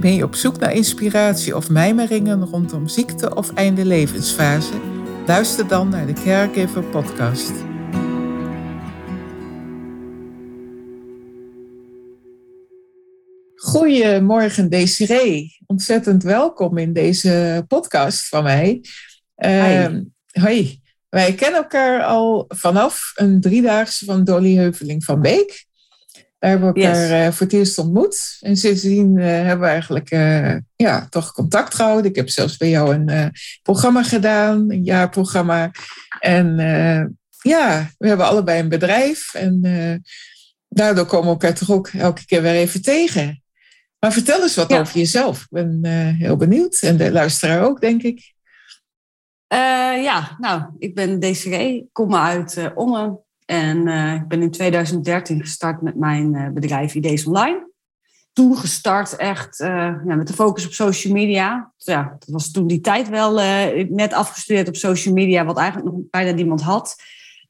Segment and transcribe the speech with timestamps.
[0.00, 4.72] Ben je op zoek naar inspiratie of mijmeringen rondom ziekte of einde levensfase?
[5.26, 7.52] Luister dan naar de Caregiver Podcast.
[13.54, 18.84] Goedemorgen Desiree, ontzettend welkom in deze podcast van mij.
[19.36, 19.86] Uh,
[20.30, 20.80] hoi.
[21.08, 25.67] Wij kennen elkaar al vanaf een driedaagse van Dolly Heuveling van Beek.
[26.38, 27.26] Daar hebben we elkaar yes.
[27.26, 28.36] uh, voor het eerst ontmoet.
[28.40, 32.10] En sindsdien uh, hebben we eigenlijk uh, ja, toch contact gehouden.
[32.10, 35.70] Ik heb zelfs bij jou een programma gedaan, een jaarprogramma.
[36.20, 36.56] En
[37.42, 39.34] ja, we hebben allebei een bedrijf.
[39.34, 39.60] En
[40.68, 43.42] daardoor komen we elkaar toch ook elke keer weer even tegen.
[43.98, 44.80] Maar vertel eens wat ja.
[44.80, 45.40] over jezelf.
[45.40, 45.84] Ik ben
[46.18, 46.78] heel benieuwd.
[46.80, 48.32] En de luisteraar ook, denk ik.
[50.02, 53.22] ja, nou, ik ben Desiree, kom uit Ommen.
[53.50, 57.70] En uh, ik ben in 2013 gestart met mijn uh, bedrijf Idees Online.
[58.32, 59.68] Toen gestart echt uh,
[60.06, 61.72] ja, met de focus op social media.
[61.76, 63.34] Ja, dat was toen die tijd wel
[63.88, 66.96] net afgestudeerd op social media, wat eigenlijk nog bijna niemand had.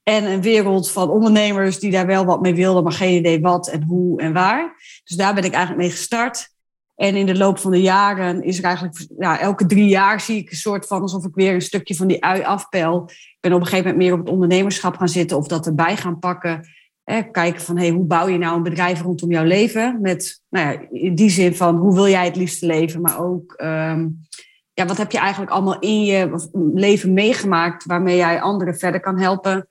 [0.03, 3.69] En een wereld van ondernemers die daar wel wat mee wilden, maar geen idee wat
[3.69, 4.75] en hoe en waar.
[5.05, 6.51] Dus daar ben ik eigenlijk mee gestart.
[6.99, 10.37] En in de loop van de jaren is er eigenlijk, ja, elke drie jaar zie
[10.37, 13.05] ik een soort van alsof ik weer een stukje van die ui afpel.
[13.09, 15.97] Ik ben op een gegeven moment meer op het ondernemerschap gaan zitten of dat erbij
[15.97, 16.69] gaan pakken.
[17.05, 19.99] kijken van hey, hoe bouw je nou een bedrijf rondom jouw leven?
[20.01, 23.55] Met nou ja, in die zin van hoe wil jij het liefste leven, maar ook
[23.63, 24.19] um,
[24.73, 29.19] ja, wat heb je eigenlijk allemaal in je leven meegemaakt waarmee jij anderen verder kan
[29.19, 29.69] helpen.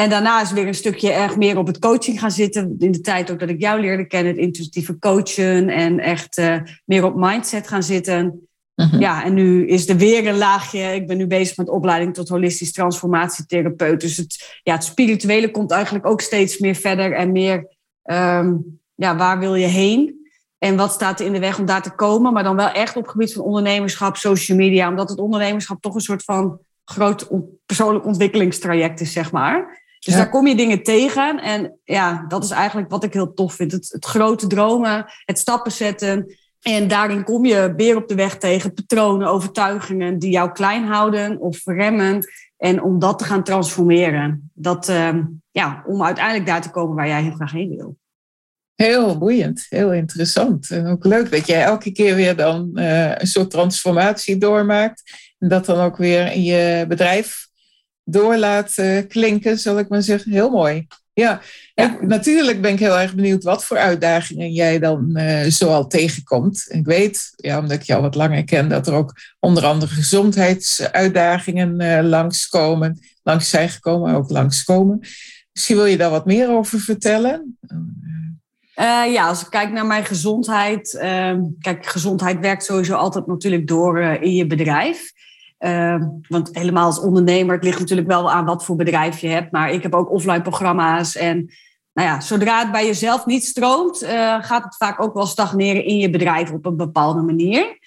[0.00, 2.76] En daarna is weer een stukje erg meer op het coaching gaan zitten.
[2.78, 6.56] In de tijd ook dat ik jou leerde kennen, het intuïtieve coachen en echt uh,
[6.84, 8.48] meer op mindset gaan zitten.
[8.74, 9.00] Mm-hmm.
[9.00, 10.94] Ja, en nu is er weer een laagje.
[10.94, 14.00] Ik ben nu bezig met opleiding tot holistisch transformatietherapeut.
[14.00, 19.16] Dus het, ja, het spirituele komt eigenlijk ook steeds meer verder en meer, um, ja,
[19.16, 20.28] waar wil je heen?
[20.58, 22.32] En wat staat er in de weg om daar te komen?
[22.32, 24.88] Maar dan wel echt op het gebied van ondernemerschap, social media.
[24.88, 27.28] Omdat het ondernemerschap toch een soort van groot
[27.66, 29.86] persoonlijk ontwikkelingstraject is, zeg maar.
[30.08, 30.22] Dus ja.
[30.22, 31.42] daar kom je dingen tegen.
[31.42, 33.72] En ja, dat is eigenlijk wat ik heel tof vind.
[33.72, 36.36] Het, het grote dromen, het stappen zetten.
[36.62, 41.40] En daarin kom je weer op de weg tegen patronen, overtuigingen die jou klein houden
[41.40, 42.26] of remmen.
[42.56, 44.50] En om dat te gaan transformeren.
[44.54, 45.18] Dat, uh,
[45.50, 47.96] ja, om uiteindelijk daar te komen waar jij heel graag heen wil.
[48.74, 50.70] Heel boeiend, heel interessant.
[50.70, 55.02] En ook leuk dat jij elke keer weer dan uh, een soort transformatie doormaakt.
[55.38, 57.47] En dat dan ook weer in je bedrijf
[58.10, 58.74] door laat
[59.08, 60.32] klinken, zal ik maar zeggen.
[60.32, 60.86] Heel mooi.
[61.18, 61.40] Ja,
[61.74, 61.96] ja.
[62.00, 66.66] natuurlijk ben ik heel erg benieuwd wat voor uitdagingen jij dan uh, zoal tegenkomt.
[66.68, 71.80] Ik weet, ja, omdat ik jou wat langer ken, dat er ook onder andere gezondheidsuitdagingen
[71.80, 72.98] uh, langskomen.
[73.22, 74.98] Langs zijn gekomen, ook langskomen.
[75.52, 77.58] Misschien wil je daar wat meer over vertellen?
[78.80, 80.90] Uh, ja, als ik kijk naar mijn gezondheid.
[81.60, 85.12] kijk, gezondheid werkt sowieso altijd natuurlijk door in je bedrijf.
[85.58, 89.52] Uh, want helemaal als ondernemer, het ligt natuurlijk wel aan wat voor bedrijf je hebt.
[89.52, 91.16] Maar ik heb ook offline programma's.
[91.16, 91.36] En
[91.92, 95.84] nou ja, zodra het bij jezelf niet stroomt, uh, gaat het vaak ook wel stagneren
[95.84, 97.78] in je bedrijf op een bepaalde manier.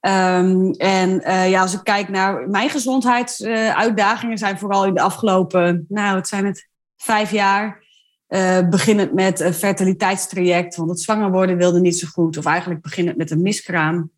[0.00, 5.86] Um, en uh, ja, als ik kijk naar mijn gezondheidsuitdagingen, zijn vooral in de afgelopen,
[5.88, 7.80] nou, wat zijn het, vijf jaar.
[8.28, 12.36] Uh, beginnend met een fertiliteitstraject, want het zwanger worden wilde niet zo goed.
[12.36, 14.10] Of eigenlijk beginnend met een miskraam.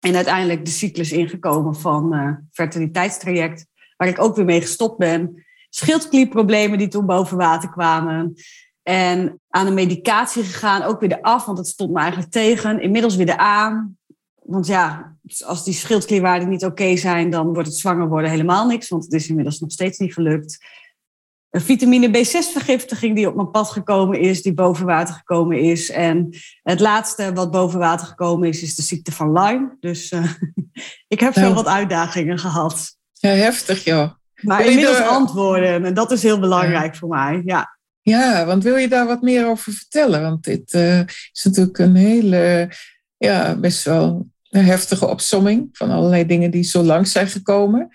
[0.00, 3.66] En uiteindelijk de cyclus ingekomen van uh, fertiliteitstraject,
[3.96, 5.46] waar ik ook weer mee gestopt ben.
[5.70, 8.34] Schildklierproblemen die toen boven water kwamen.
[8.82, 12.80] En aan de medicatie gegaan, ook weer eraf, want dat stond me eigenlijk tegen.
[12.80, 13.96] Inmiddels weer aan.
[14.42, 18.88] Want ja, als die schildklierwaarden niet oké zijn, dan wordt het zwanger worden helemaal niks.
[18.88, 20.58] Want het is inmiddels nog steeds niet gelukt
[21.50, 25.90] een vitamine B6-vergiftiging die op mijn pad gekomen is, die boven water gekomen is.
[25.90, 26.28] En
[26.62, 29.76] het laatste wat boven water gekomen is, is de ziekte van Lyme.
[29.80, 30.32] Dus uh,
[31.08, 32.96] ik heb veel wat uitdagingen gehad.
[33.12, 34.10] Ja, heftig joh.
[34.40, 36.98] Maar inmiddels antwoorden, en dat is heel belangrijk ja.
[36.98, 37.42] voor mij.
[37.44, 37.78] Ja.
[38.00, 40.22] ja, want wil je daar wat meer over vertellen?
[40.22, 41.00] Want dit uh,
[41.32, 42.70] is natuurlijk een hele,
[43.16, 47.88] ja, best wel een heftige opsomming van allerlei dingen die zo lang zijn gekomen.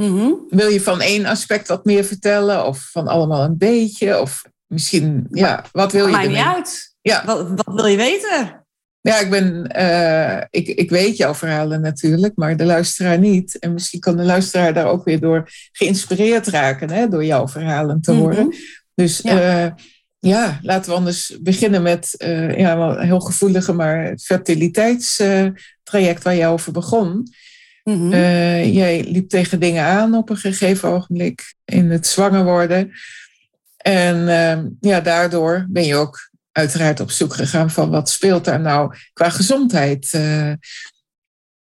[0.00, 0.44] Mm-hmm.
[0.48, 2.66] Wil je van één aspect wat meer vertellen?
[2.66, 4.20] Of van allemaal een beetje?
[4.20, 6.94] Of misschien, ja, wat wil je Maakt niet uit.
[7.00, 7.24] Ja.
[7.24, 8.64] Wat, wat, wil je weten?
[9.00, 13.58] Ja, ik, ben, uh, ik, ik weet jouw verhalen natuurlijk, maar de luisteraar niet.
[13.58, 18.00] En misschien kan de luisteraar daar ook weer door geïnspireerd raken, hè, door jouw verhalen
[18.00, 18.44] te horen.
[18.44, 18.60] Mm -hmm.
[18.94, 19.64] Dus ja.
[19.64, 19.70] Uh,
[20.18, 20.58] ja.
[20.62, 26.36] laten we anders beginnen met uh, ja, wel een heel gevoelige, maar het fertiliteitstraject waar
[26.36, 27.28] jij over begon.
[27.90, 28.10] Mm -hmm.
[28.70, 32.92] jij liep tegen dingen aan op een gegeven ogenblik in het zwanger worden.
[33.76, 34.26] En
[34.80, 39.30] ja, daardoor ben je ook uiteraard op zoek gegaan van wat speelt daar nou qua
[39.30, 40.52] gezondheid uh,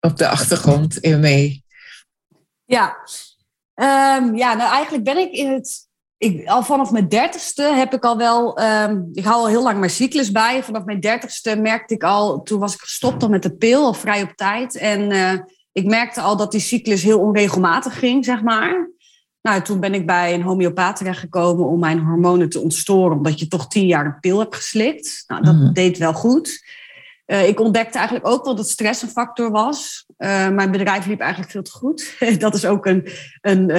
[0.00, 1.64] op de achtergrond in mee.
[2.64, 2.96] Ja.
[3.74, 5.86] Um, ja, nou eigenlijk ben ik in het.
[6.16, 8.62] Ik, al vanaf mijn dertigste heb ik al wel.
[8.62, 10.62] Um, ik hou al heel lang mijn cyclus bij.
[10.62, 12.42] Vanaf mijn dertigste merkte ik al.
[12.42, 14.76] Toen was ik gestopt al met de pil, al vrij op tijd.
[14.76, 15.32] En uh,
[15.78, 18.90] ik merkte al dat die cyclus heel onregelmatig ging, zeg maar.
[19.42, 23.48] Nou, toen ben ik bij een homeopaat terechtgekomen om mijn hormonen te ontstoren, omdat je
[23.48, 25.24] toch tien jaar een pil hebt geslikt.
[25.26, 25.72] Nou, dat mm.
[25.72, 26.66] deed wel goed.
[27.26, 30.06] Uh, ik ontdekte eigenlijk ook wel dat stress een factor was.
[30.18, 32.16] Uh, mijn bedrijf liep eigenlijk veel te goed.
[32.38, 33.08] dat is ook een,
[33.40, 33.76] een, uh,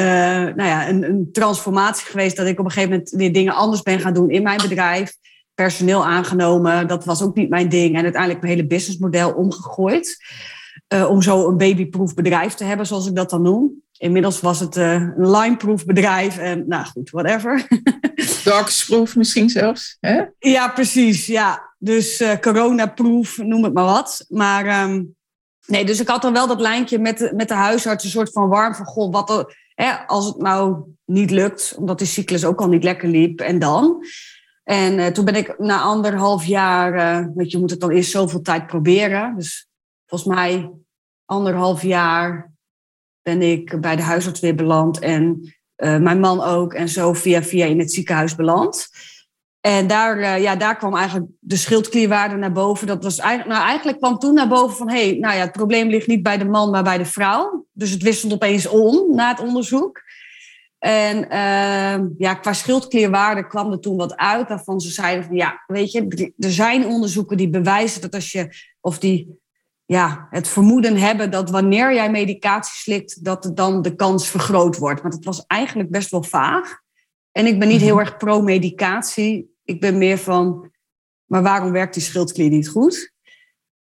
[0.55, 3.81] nou ja, een, een, transformatie geweest, dat ik op een gegeven moment weer dingen anders
[3.81, 5.15] ben gaan doen in mijn bedrijf.
[5.53, 7.95] Personeel aangenomen, dat was ook niet mijn ding.
[7.95, 10.17] En uiteindelijk mijn hele businessmodel omgegooid.
[11.09, 13.81] Om zo een babyproof bedrijf te hebben, zoals ik dat dan noem.
[13.99, 17.67] Inmiddels was het uh, een limeproof bedrijf en nou goed, whatever.
[18.43, 20.21] Dogsproof misschien zelfs, hè?
[20.39, 21.73] Ja, precies, ja.
[21.77, 24.25] Dus uh, coronaproof, noem het maar wat.
[24.29, 25.15] Maar um,
[25.65, 28.31] nee, dus ik had dan wel dat lijntje met de, met de huisarts, een soort
[28.31, 32.45] van warm van, goh, wat er, hè, als het nou niet lukt, omdat die cyclus
[32.45, 34.03] ook al niet lekker liep, en dan?
[34.63, 38.41] En uh, toen ben ik na anderhalf jaar, weet je, moet het dan eerst zoveel
[38.41, 39.35] tijd proberen.
[39.35, 39.68] Dus
[40.09, 40.71] volgens mij
[41.25, 42.51] anderhalf jaar
[43.21, 46.73] ben ik bij de huisarts weer beland en uh, mijn man ook.
[46.73, 48.87] En zo via via in het ziekenhuis beland.
[49.61, 52.87] En daar, uh, ja, daar kwam eigenlijk de schildklierwaarde naar boven.
[52.87, 54.89] Dat was eigenlijk, nou, eigenlijk kwam toen naar boven van...
[54.89, 57.65] hé, hey, nou ja, het probleem ligt niet bij de man, maar bij de vrouw.
[57.71, 60.01] Dus het wisselt opeens om na het onderzoek.
[60.77, 64.47] En uh, ja, qua schildklierwaarde kwam er toen wat uit...
[64.47, 66.33] waarvan ze zeiden van, ja, weet je...
[66.37, 68.49] er zijn onderzoeken die bewijzen dat als je...
[68.79, 69.38] of die
[69.91, 75.01] ja, het vermoeden hebben dat wanneer jij medicatie slikt, dat dan de kans vergroot wordt.
[75.01, 76.79] Want het was eigenlijk best wel vaag.
[77.31, 79.55] En ik ben niet heel erg pro-medicatie.
[79.63, 80.71] Ik ben meer van,
[81.25, 83.13] maar waarom werkt die schildklier niet goed?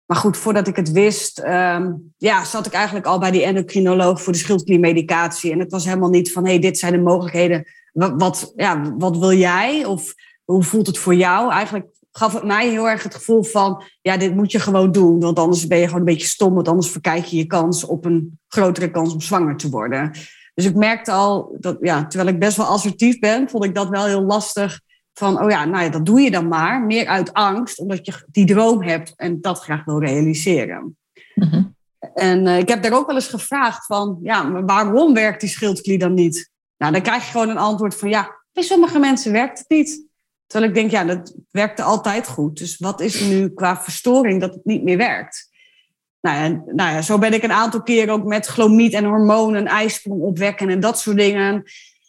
[0.06, 4.22] Maar goed, voordat ik het wist, um, ja, zat ik eigenlijk al bij die endocrinoloog
[4.22, 5.51] voor de schildkliermedicatie.
[5.51, 7.68] En het was helemaal niet van, hé, hey, dit zijn de mogelijkheden.
[7.92, 9.86] Wat, wat, ja, wat wil jij?
[9.86, 10.13] Of
[10.44, 11.51] hoe voelt het voor jou?
[11.51, 11.88] Eigenlijk
[12.18, 15.20] gaf het mij heel erg het gevoel van, ja, dit moet je gewoon doen.
[15.20, 18.06] Want anders ben je gewoon een beetje stom, want anders verkijk je je kans op
[18.06, 20.12] een grotere kans om zwanger te worden.
[20.54, 23.90] Dus ik merkte al, dat, ja, terwijl ik best wel assertief ben, vond ik dat
[23.90, 24.82] wel heel lastig.
[25.14, 26.86] Van, oh ja, nou ja, dat doe je dan maar.
[26.86, 30.98] Meer uit angst, omdat je die droom hebt en dat graag wil realiseren.
[31.36, 31.64] Mhm.
[32.14, 35.50] En uh, ik heb daar ook wel eens gevraagd van, ja, maar waarom werkt die
[35.50, 36.52] schildklier dan niet?
[36.78, 40.05] Nou, dan krijg je gewoon een antwoord van, ja, bij sommige mensen werkt het niet.
[40.48, 42.58] Terwijl ik denk, ja, dat werkte altijd goed.
[42.58, 45.50] Dus wat is er nu qua verstoring dat het niet meer werkt?
[46.22, 49.66] Nou ja, nou ja, zo ben ik een aantal keren ook met chlomiet en hormonen,
[49.66, 51.64] ijsprong opwekken en dat soort dingen.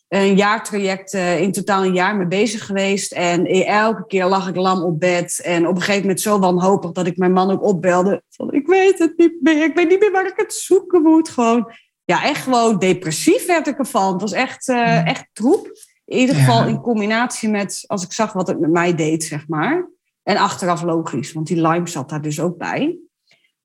[0.09, 3.13] Een jaartraject, uh, in totaal een jaar mee bezig geweest.
[3.13, 5.41] En elke keer lag ik lam op bed.
[5.45, 8.23] En op een gegeven moment zo wanhopig dat ik mijn man ook opbelde.
[8.31, 11.29] Van, ik weet het niet meer, ik weet niet meer waar ik het zoeken moet.
[11.29, 11.73] Gewoon,
[12.05, 14.13] ja, echt gewoon depressief werd ik ervan.
[14.13, 15.71] Het was echt, uh, echt troep.
[16.07, 19.49] In ieder geval in combinatie met, als ik zag wat het met mij deed, zeg
[19.49, 19.89] maar.
[20.23, 22.99] En achteraf logisch, want die Lyme zat daar dus ook bij.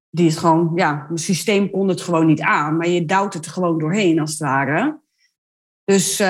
[0.10, 3.48] Die is gewoon, ja, mijn systeem kon het gewoon niet aan, maar je duwt het
[3.48, 5.00] gewoon doorheen als het ware.
[5.84, 6.28] Dus, uh,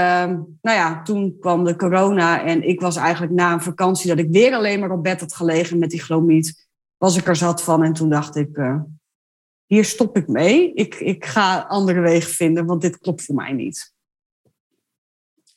[0.61, 4.31] nou ja, toen kwam de corona en ik was eigenlijk na een vakantie dat ik
[4.31, 7.83] weer alleen maar op bed had gelegen met die chlomiet, was ik er zat van
[7.83, 8.81] en toen dacht ik, uh,
[9.65, 10.73] hier stop ik mee.
[10.73, 13.90] Ik, ik ga andere wegen vinden, want dit klopt voor mij niet.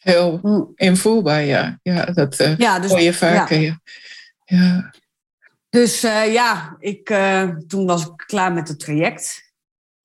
[0.05, 0.63] Heel hm.
[0.75, 1.79] invoelbaar, ja.
[1.83, 3.61] Ja, dat uh, ja, dus, hoor je vaker.
[3.61, 3.81] Ja.
[4.45, 4.93] ja.
[5.69, 9.53] Dus uh, ja, ik, uh, toen was ik klaar met het traject.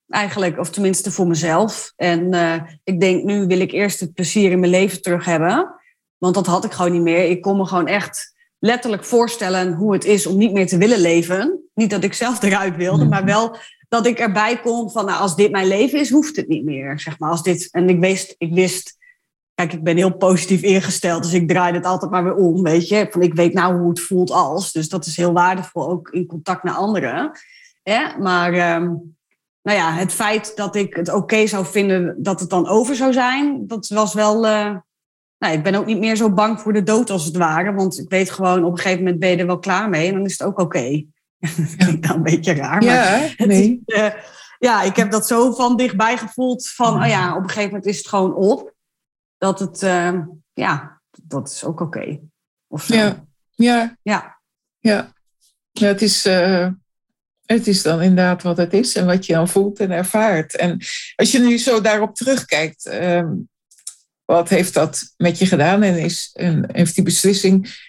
[0.07, 1.93] Eigenlijk, of tenminste voor mezelf.
[1.95, 2.33] En
[2.83, 5.75] ik denk, nu wil ik eerst het plezier in mijn leven terug hebben.
[6.17, 7.29] Want dat had ik gewoon niet meer.
[7.29, 10.99] Ik kon me gewoon echt letterlijk voorstellen hoe het is om niet meer te willen
[10.99, 11.63] leven.
[11.73, 13.09] Niet dat ik zelf eruit wilde, hm.
[13.09, 13.57] maar wel
[13.89, 16.99] dat ik erbij kon van, nou, als dit mijn leven is, hoeft het niet meer.
[16.99, 18.97] Zeg maar, als dit, en ik wist, ik wist
[19.59, 22.87] Kijk, ik ben heel positief ingesteld, dus ik draai het altijd maar weer om, weet
[22.87, 23.07] je.
[23.09, 24.71] Van ik weet nou hoe het voelt als.
[24.71, 27.31] Dus dat is heel waardevol, ook in contact met anderen.
[27.83, 29.15] Ja, maar um,
[29.61, 33.13] nou ja, het feit dat ik het oké zou vinden dat het dan over zou
[33.13, 34.45] zijn, dat was wel...
[34.45, 34.75] Uh,
[35.37, 37.73] nou, ik ben ook niet meer zo bang voor de dood als het ware.
[37.73, 40.13] Want ik weet gewoon, op een gegeven moment ben je er wel klaar mee en
[40.13, 40.89] dan is het ook oké.
[41.39, 42.83] dat klinkt dan een beetje raar.
[42.83, 43.81] Ja, maar nee.
[43.85, 44.09] Is, uh,
[44.59, 47.85] ja, ik heb dat zo van dichtbij gevoeld van, oh ja, op een gegeven moment
[47.85, 48.77] is het gewoon op.
[49.39, 50.19] Dat het, uh,
[50.53, 51.97] ja, dat is ook oké.
[51.99, 52.21] Okay.
[52.67, 52.95] Of zo.
[52.95, 53.97] Ja, ja.
[54.01, 54.39] Ja.
[54.79, 55.13] ja.
[55.71, 56.67] ja het, is, uh,
[57.45, 60.55] het is dan inderdaad wat het is en wat je dan voelt en ervaart.
[60.55, 60.77] En
[61.15, 63.29] als je nu zo daarop terugkijkt, uh,
[64.25, 65.83] wat heeft dat met je gedaan?
[65.83, 67.87] En is, en heeft die beslissing,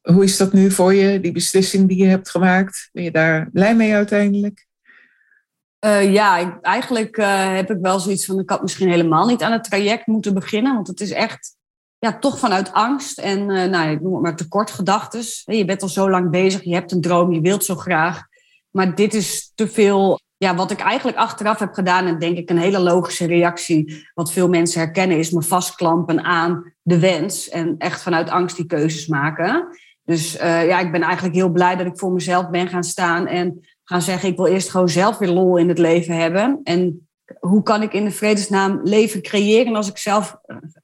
[0.00, 2.88] hoe is dat nu voor je, die beslissing die je hebt gemaakt?
[2.92, 4.65] Ben je daar blij mee uiteindelijk?
[5.86, 9.52] Uh, ja, eigenlijk uh, heb ik wel zoiets van, ik had misschien helemaal niet aan
[9.52, 11.56] het traject moeten beginnen, want het is echt
[11.98, 15.42] ja, toch vanuit angst en uh, nou, ik noem het maar tekortgedachtes.
[15.44, 18.22] Je bent al zo lang bezig, je hebt een droom, je wilt zo graag.
[18.70, 20.20] Maar dit is te veel.
[20.36, 24.32] Ja, wat ik eigenlijk achteraf heb gedaan, en denk ik een hele logische reactie, wat
[24.32, 29.06] veel mensen herkennen, is me vastklampen aan de wens en echt vanuit angst die keuzes
[29.06, 29.68] maken.
[30.06, 33.66] Dus ja, ik ben eigenlijk heel blij dat ik voor mezelf ben gaan staan en
[33.84, 36.60] gaan zeggen, ik wil eerst gewoon zelf weer lol in het leven hebben.
[36.64, 37.08] En
[37.40, 40.36] hoe kan ik in de vredesnaam leven creëren als ik zelf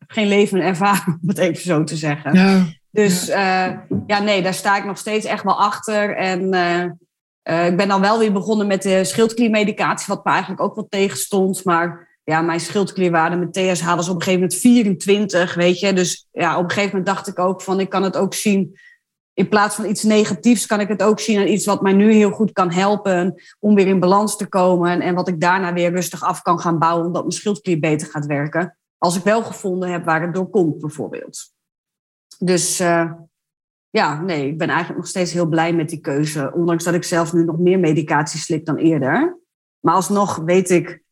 [0.07, 2.35] geen leven ervaar, om het even zo te zeggen.
[2.35, 2.65] Ja.
[2.91, 3.71] Dus ja.
[3.71, 3.77] Uh,
[4.07, 6.17] ja, nee, daar sta ik nog steeds echt wel achter.
[6.17, 6.55] En
[7.43, 10.87] uh, ik ben dan wel weer begonnen met de schildkliermedicatie, wat me eigenlijk ook wel
[10.89, 11.65] tegenstond.
[11.65, 15.93] Maar ja, mijn schildklierwaarde met TSH was op een gegeven moment 24, weet je.
[15.93, 18.79] Dus ja, op een gegeven moment dacht ik ook van, ik kan het ook zien
[19.35, 22.13] in plaats van iets negatiefs kan ik het ook zien aan iets wat mij nu
[22.13, 25.01] heel goed kan helpen om weer in balans te komen.
[25.01, 28.27] En wat ik daarna weer rustig af kan gaan bouwen, omdat mijn schildklier beter gaat
[28.27, 28.79] werken.
[28.99, 31.53] Als ik wel gevonden heb waar het door komt, bijvoorbeeld.
[32.39, 33.13] Dus uh,
[33.91, 36.53] ja, nee, ik ben eigenlijk nog steeds heel blij met die keuze.
[36.55, 39.41] Ondanks dat ik zelf nu nog meer medicatie slik dan eerder.
[39.81, 41.03] Maar alsnog weet ik,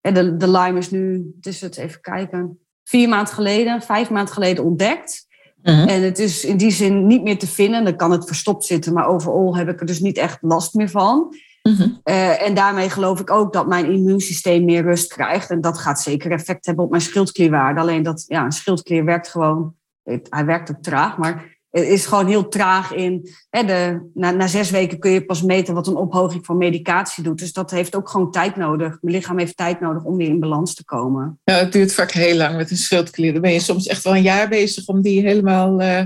[0.00, 4.34] de, de Lyme is nu, het is het even kijken, vier maanden geleden, vijf maanden
[4.34, 5.26] geleden ontdekt.
[5.62, 5.90] Uh-huh.
[5.90, 7.84] En het is in die zin niet meer te vinden.
[7.84, 10.88] Dan kan het verstopt zitten, maar overal heb ik er dus niet echt last meer
[10.88, 11.34] van.
[11.62, 12.00] Mm-hmm.
[12.04, 15.50] Uh, en daarmee geloof ik ook dat mijn immuunsysteem meer rust krijgt.
[15.50, 17.80] En dat gaat zeker effect hebben op mijn schildklierwaarde.
[17.80, 22.06] Alleen dat, ja, een schildklier werkt gewoon, het, hij werkt ook traag, maar het is
[22.06, 23.28] gewoon heel traag in.
[23.50, 27.22] Hè, de, na, na zes weken kun je pas meten wat een ophoging van medicatie
[27.22, 27.38] doet.
[27.38, 28.98] Dus dat heeft ook gewoon tijd nodig.
[29.00, 31.40] Mijn lichaam heeft tijd nodig om weer in balans te komen.
[31.44, 33.32] Ja, het duurt vaak heel lang met een schildklier.
[33.32, 36.02] Dan ben je soms echt wel een jaar bezig om die helemaal uh,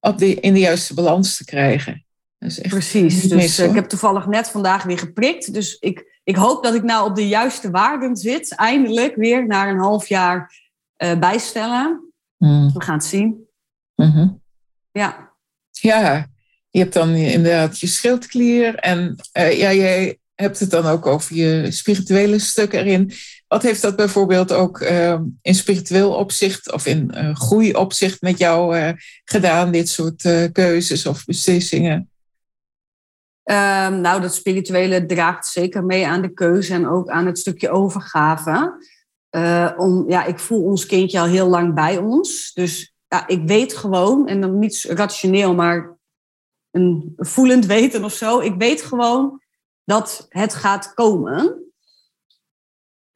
[0.00, 2.04] op die, in de juiste balans te krijgen.
[2.38, 3.22] Dat is echt Precies.
[3.22, 5.52] Dus mis, uh, ik heb toevallig net vandaag weer geprikt.
[5.52, 8.54] Dus ik, ik hoop dat ik nou op de juiste waarden zit.
[8.54, 10.52] Eindelijk weer na een half jaar
[10.98, 12.12] uh, bijstellen.
[12.36, 12.72] Mm.
[12.72, 13.44] We gaan het zien.
[13.94, 14.28] Mhm.
[14.96, 15.32] Ja.
[15.70, 16.26] Ja,
[16.70, 21.36] je hebt dan inderdaad je schildklier en uh, ja, jij hebt het dan ook over
[21.36, 23.12] je spirituele stuk erin.
[23.48, 28.78] Wat heeft dat bijvoorbeeld ook uh, in spiritueel opzicht of in uh, groeiopzicht met jou
[28.78, 28.90] uh,
[29.24, 30.22] gedaan, dit soort
[30.52, 32.10] keuzes of beslissingen?
[33.44, 37.70] Um, nou, dat spirituele draagt zeker mee aan de keuze en ook aan het stukje
[37.70, 38.84] overgave.
[39.76, 42.52] Om, ja, ik voel ons kindje al heel lang bij ons.
[42.52, 45.96] Dus ja, ik weet gewoon, en dan niet rationeel, maar
[46.70, 48.40] een voelend weten of zo.
[48.40, 49.40] Ik weet gewoon
[49.84, 51.60] dat het gaat komen.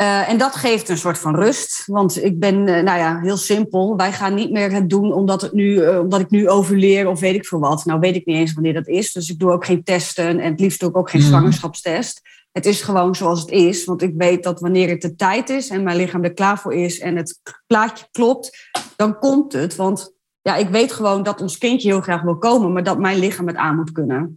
[0.02, 1.86] Uh, en dat geeft een soort van rust.
[1.86, 3.96] Want ik ben, uh, nou ja, heel simpel.
[3.96, 7.20] Wij gaan niet meer het doen omdat, het nu, uh, omdat ik nu overleer of
[7.20, 7.84] weet ik veel wat.
[7.84, 9.12] Nou weet ik niet eens wanneer dat is.
[9.12, 11.26] Dus ik doe ook geen testen en het liefst doe ik ook geen Mm.
[11.26, 12.20] zwangerschapstest.
[12.52, 13.84] Het is gewoon zoals het is.
[13.84, 16.74] Want ik weet dat wanneer het de tijd is en mijn lichaam er klaar voor
[16.74, 19.76] is en het plaatje klopt, dan komt het.
[19.76, 23.18] Want ja, ik weet gewoon dat ons kindje heel graag wil komen, maar dat mijn
[23.18, 24.36] lichaam het aan moet kunnen.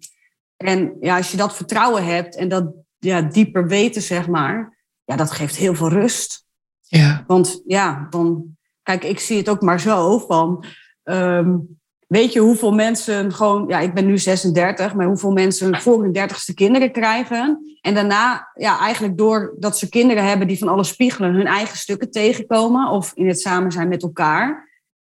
[0.58, 5.16] En ja, als je dat vertrouwen hebt en dat ja, dieper weten, zeg maar, ja,
[5.16, 6.46] dat geeft heel veel rust.
[6.82, 10.66] Ja, Want ja, dan, kijk, ik zie het ook maar zo van,
[11.04, 11.82] um,
[12.14, 16.12] weet je hoeveel mensen gewoon, ja, ik ben nu 36, maar hoeveel mensen voor hun
[16.12, 17.78] dertigste kinderen krijgen.
[17.82, 22.12] En daarna, ja, eigenlijk doordat ze kinderen hebben die van alles spiegelen, hun eigen stukken
[22.12, 24.70] tegenkomen of in het samen zijn met elkaar.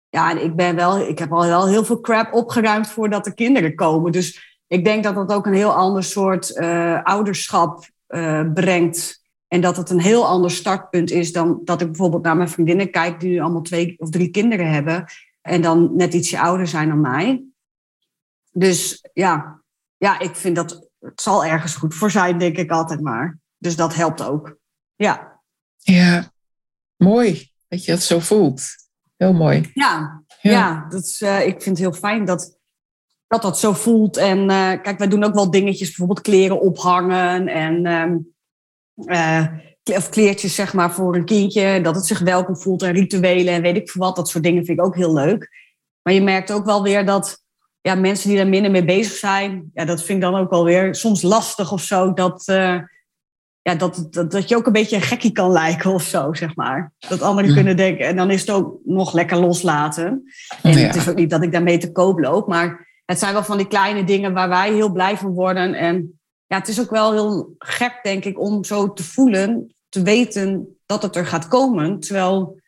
[0.10, 3.76] Ja, ik ben wel, ik heb al wel heel veel crap opgeruimd voordat de kinderen
[3.76, 4.12] komen.
[4.12, 9.22] Dus ik denk dat dat ook een heel ander soort uh, ouderschap uh, brengt.
[9.48, 12.92] En dat het een heel ander startpunt is dan dat ik bijvoorbeeld naar mijn vriendinnen
[12.92, 15.06] kijk, die nu allemaal twee of drie kinderen hebben.
[15.44, 17.46] En dan net ietsje ouder zijn dan mij.
[18.52, 19.62] Dus ja,
[19.98, 23.40] ja, ik vind dat het zal ergens goed voor zijn, denk ik altijd maar.
[23.58, 24.58] Dus dat helpt ook.
[24.96, 25.42] Ja.
[25.78, 26.32] Ja,
[26.96, 28.62] mooi dat je dat zo voelt.
[29.18, 29.72] Heel mooi.
[29.74, 30.52] Ja, ja.
[30.52, 32.58] ja dat is, uh, ik vind het heel fijn dat
[33.28, 34.18] dat, dat zo voelt.
[34.18, 38.34] En uh, kijk, wij doen ook wel dingetjes, bijvoorbeeld kleren ophangen en um,
[38.96, 39.48] uh,
[39.84, 43.62] of kleertjes zeg maar voor een kindje, dat het zich welkom voelt en rituelen en
[43.62, 44.16] weet ik veel wat.
[44.16, 45.50] Dat soort dingen vind ik ook heel leuk.
[46.02, 47.44] Maar je merkt ook wel weer dat
[47.82, 50.64] ja, mensen die daar minder mee bezig zijn, ja, dat vind ik dan ook wel
[50.64, 52.14] weer soms lastig of zo.
[52.14, 52.80] Dat, uh,
[53.62, 56.56] ja, dat, dat, dat je ook een beetje een gekkie kan lijken of zo, zeg
[56.56, 56.94] maar.
[57.00, 58.06] Dat anderen kunnen denken.
[58.06, 60.24] En dan is het ook nog lekker loslaten.
[60.62, 63.44] En het is ook niet dat ik daarmee te koop loop, maar het zijn wel
[63.44, 65.74] van die kleine dingen waar wij heel blij van worden.
[65.74, 70.02] En ja, het is ook wel heel gek, denk ik, om zo te voelen, te
[70.02, 72.00] weten dat het er gaat komen.
[72.00, 72.62] Terwijl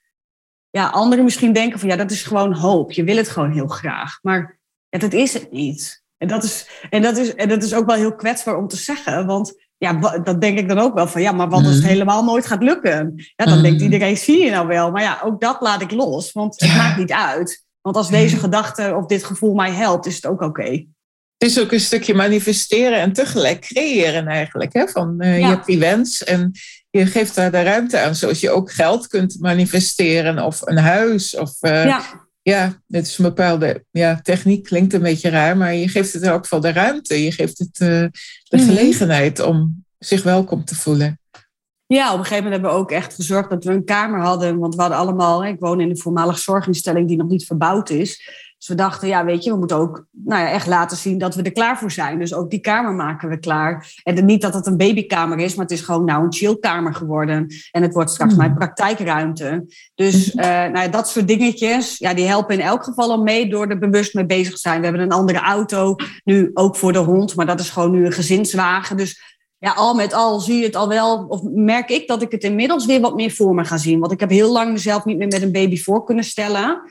[0.69, 2.91] ja, anderen misschien denken van ja, dat is gewoon hoop.
[2.91, 4.19] Je wil het gewoon heel graag.
[4.21, 6.03] Maar ja, dat is het niet.
[6.17, 8.75] En dat is, en, dat is, en dat is ook wel heel kwetsbaar om te
[8.75, 9.25] zeggen.
[9.25, 11.91] Want ja, dat denk ik dan ook wel van ja, maar wat als het mhm.
[11.91, 13.13] helemaal nooit gaat lukken?
[13.35, 13.91] Ja, dan denkt mhm.
[13.91, 14.91] iedereen, zie je nou wel.
[14.91, 17.63] Maar ja, ook dat laat ik los, want het maakt niet uit.
[17.81, 20.85] Want als deze gedachte of dit gevoel mij helpt, is het ook oké.
[21.37, 24.73] Het is ook een stukje manifesteren en tegelijk creëren eigenlijk.
[24.73, 24.87] Hè?
[24.87, 26.51] Van, uh, Je hebt die wens en
[26.99, 28.15] je geeft daar de ruimte aan.
[28.15, 31.35] Zoals je ook geld kunt manifesteren of een huis.
[31.35, 32.01] Of, uh, ja.
[32.41, 35.57] ja, het is een bepaalde ja, techniek, klinkt een beetje raar.
[35.57, 37.23] Maar je geeft het ook wel de ruimte.
[37.23, 37.87] Je geeft het uh,
[38.43, 38.65] de mhm.
[38.65, 41.19] gelegenheid om zich welkom te voelen.
[41.87, 44.57] Ja, op een gegeven moment hebben we ook echt gezorgd dat we een kamer hadden.
[44.57, 48.29] Want we hadden allemaal, ik woon in een voormalig zorginstelling die nog niet verbouwd is.
[48.65, 51.35] Dus we dachten, ja, weet je, we moeten ook nou ja, echt laten zien dat
[51.35, 52.19] we er klaar voor zijn.
[52.19, 53.93] Dus ook die kamer maken we klaar.
[54.03, 57.47] En niet dat het een babykamer is, maar het is gewoon nou een chillkamer geworden.
[57.71, 58.41] En het wordt straks hmm.
[58.41, 59.65] mijn praktijkruimte.
[59.95, 63.49] Dus uh, nou ja, dat soort dingetjes, ja, die helpen in elk geval al mee
[63.49, 64.79] door er bewust mee bezig te zijn.
[64.79, 68.05] We hebben een andere auto, nu ook voor de hond, maar dat is gewoon nu
[68.05, 68.97] een gezinswagen.
[68.97, 72.31] Dus ja, al met al zie je het al wel, of merk ik dat ik
[72.31, 73.99] het inmiddels weer wat meer voor me ga zien.
[73.99, 76.81] Want ik heb heel lang mezelf niet meer met een baby voor kunnen stellen.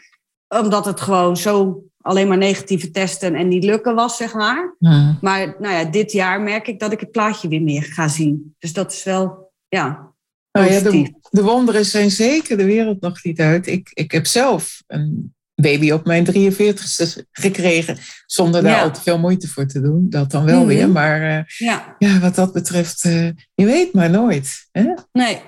[0.61, 4.77] Omdat het gewoon zo alleen maar negatieve testen en niet lukken was, zeg maar.
[5.21, 8.55] Maar nou ja, dit jaar merk ik dat ik het plaatje weer meer ga zien.
[8.59, 10.13] Dus dat is wel, ja,
[10.59, 13.67] nou ja, de, de, wonderen zijn zeker de wereld nog niet uit.
[13.67, 17.99] Ik, ik heb zelf een baby op mijn 43ste gekregen.
[18.27, 20.07] Zonder daar al te veel moeite voor te doen.
[20.11, 20.85] Dat dan wel weer.
[20.85, 20.93] Mhm.
[20.93, 21.97] Maar uh, ja.
[21.99, 22.19] ja.
[22.19, 24.69] wat dat betreft, uh, je weet maar nooit.
[24.73, 24.95] Hè?
[25.13, 25.41] Nee.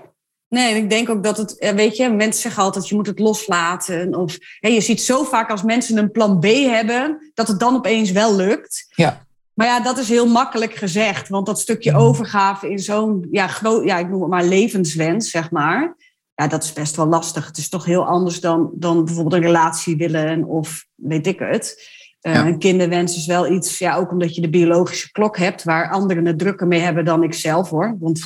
[0.48, 4.14] Nee, ik denk ook dat het, weet je, mensen zeggen altijd, je moet het loslaten.
[4.14, 7.74] Of hè, je ziet zo vaak als mensen een plan B hebben, dat het dan
[7.74, 8.86] opeens wel lukt.
[8.94, 9.24] Ja.
[9.54, 11.28] Maar ja, dat is heel makkelijk gezegd.
[11.28, 12.00] Want dat stukje mhm.
[12.00, 15.96] overgave in zo'n, ja, groot, ja, ik noem het maar levenswens, zeg maar
[16.36, 17.46] ja, dat is best wel lastig.
[17.46, 21.94] Het is toch heel anders dan, dan bijvoorbeeld een relatie willen of weet ik het.
[22.22, 25.90] Uh, Een kinderwens is wel iets, ja, ook omdat je de biologische klok hebt, waar
[25.90, 27.96] anderen het drukker mee hebben dan ik zelf hoor.
[27.98, 28.20] Want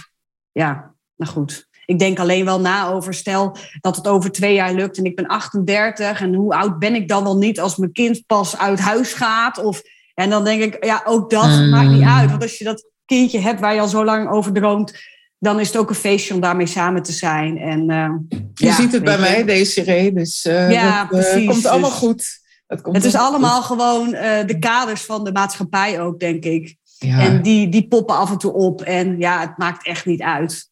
[0.52, 1.68] ja, nou goed.
[1.90, 5.16] Ik denk alleen wel na over, stel dat het over twee jaar lukt en ik
[5.16, 8.80] ben 38 en hoe oud ben ik dan wel niet als mijn kind pas uit
[8.80, 9.58] huis gaat?
[9.58, 9.82] Of,
[10.14, 12.30] en dan denk ik, ja, ook dat maakt niet uit.
[12.30, 14.98] Want als je dat kindje hebt waar je al zo lang over droomt,
[15.38, 17.58] dan is het ook een feestje om daarmee samen te zijn.
[17.58, 19.20] En, uh, je ziet het bij je.
[19.20, 22.40] mij, Desiree, dus uh, ja, dat uh, komt allemaal dus, goed.
[22.66, 24.10] Het, komt het is allemaal gewoon
[24.46, 26.76] de kaders van de maatschappij ook, denk ik.
[26.98, 27.20] Ja.
[27.20, 28.82] En die, die poppen af en toe op.
[28.82, 30.69] En ja, het maakt echt niet uit.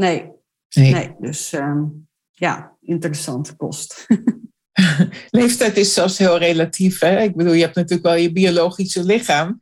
[0.00, 0.30] Nee.
[0.74, 0.92] Nee.
[0.92, 1.82] nee dus ehm,
[2.30, 4.06] ja, interessante kost.
[5.30, 7.00] Leeftijd is zelfs heel relatief.
[7.00, 7.22] Hè?
[7.22, 9.60] Ik bedoel, je hebt natuurlijk wel je biologische lichaam.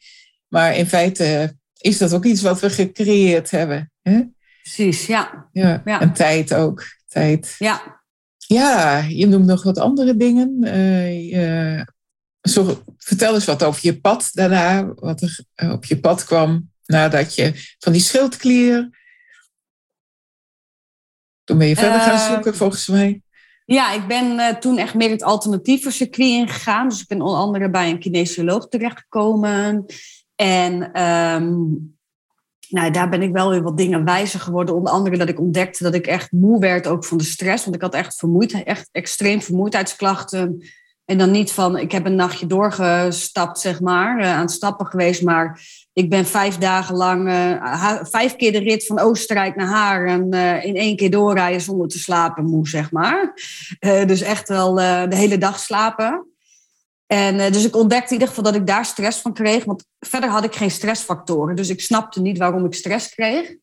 [0.49, 3.93] Maar in feite is dat ook iets wat we gecreëerd hebben.
[4.03, 4.23] Hè?
[4.63, 5.49] Precies, ja.
[5.53, 5.83] ja.
[5.85, 6.01] ja.
[6.01, 6.85] En tijd ook.
[7.09, 7.55] Tijd.
[7.59, 8.05] Ja.
[8.37, 10.65] Ja, je noemt nog wat andere dingen.
[11.35, 11.83] Uh,
[12.41, 16.71] zo, vertel eens wat over je pad daarna, wat er eh, op je pad kwam
[16.85, 19.05] nadat je van die schildklier.
[21.47, 23.23] Toen ben je verder gaan eh, zoeken, volgens mij.
[23.65, 26.89] Ja, ik ben toen echt meer het alternatieve circuit ingegaan.
[26.89, 29.87] Dus ik ben onder andere bij een kinesioloog terechtgekomen.
[30.35, 31.95] En um,
[32.69, 34.75] nou, daar ben ik wel weer wat dingen wijzer geworden.
[34.75, 37.65] Onder andere dat ik ontdekte dat ik echt moe werd ook van de stress.
[37.65, 40.65] Want ik had echt, vermoeid, echt extreem vermoeidheidsklachten.
[41.05, 45.23] En dan niet van, ik heb een nachtje doorgestapt, zeg maar, uh, aan stappen geweest.
[45.23, 45.61] Maar
[45.97, 50.07] ik ben vijf dagen lang, uh, vijf keer de rit van Oostenrijk naar Haar.
[50.07, 53.35] En uh, in één keer doorrijden zonder te slapen, moe, zeg maar.
[54.07, 56.27] dus echt wel de hele dag slapen.
[57.07, 59.65] En dus ik ontdekte in ieder geval dat ik daar stress van kreeg.
[59.65, 61.57] Want verder had ik geen stressfactoren.
[61.57, 63.55] Dus ik snapte niet waarom ik stress kreeg.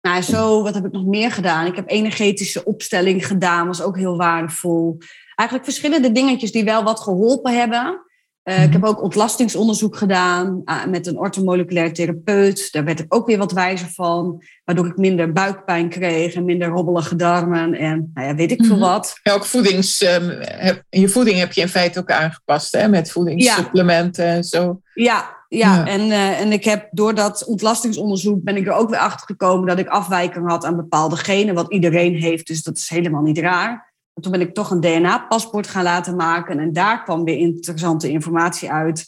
[0.00, 1.66] Nou, zo, wat heb ik nog meer gedaan?
[1.66, 4.98] Ik heb energetische opstelling gedaan, was ook heel waardevol.
[5.34, 8.03] Eigenlijk verschillende dingetjes die wel wat geholpen hebben.
[8.44, 8.72] Uh, ik mhm.
[8.72, 12.68] heb ook ontlastingsonderzoek gedaan uh, met een ortomoleculair therapeut.
[12.72, 14.42] Daar werd ik ook weer wat wijzer van.
[14.64, 17.74] Waardoor ik minder buikpijn kreeg en minder robbelige darmen.
[17.74, 18.84] En nou ja, weet ik veel mhm.
[18.84, 19.14] wat.
[19.22, 22.88] Ook voedings, um, heb, je voeding heb je in feite ook aangepast hè?
[22.88, 24.80] met voedingssupplementen en zo.
[24.94, 25.74] Ja, ja.
[25.74, 25.86] ja.
[25.86, 29.66] En, uh, en ik heb door dat ontlastingsonderzoek ben ik er ook weer achter gekomen
[29.66, 32.46] dat ik afwijking had aan bepaalde genen, wat iedereen heeft.
[32.46, 33.93] Dus dat is helemaal niet raar.
[34.20, 36.58] Toen ben ik toch een DNA-paspoort gaan laten maken.
[36.58, 39.06] En daar kwam weer interessante informatie uit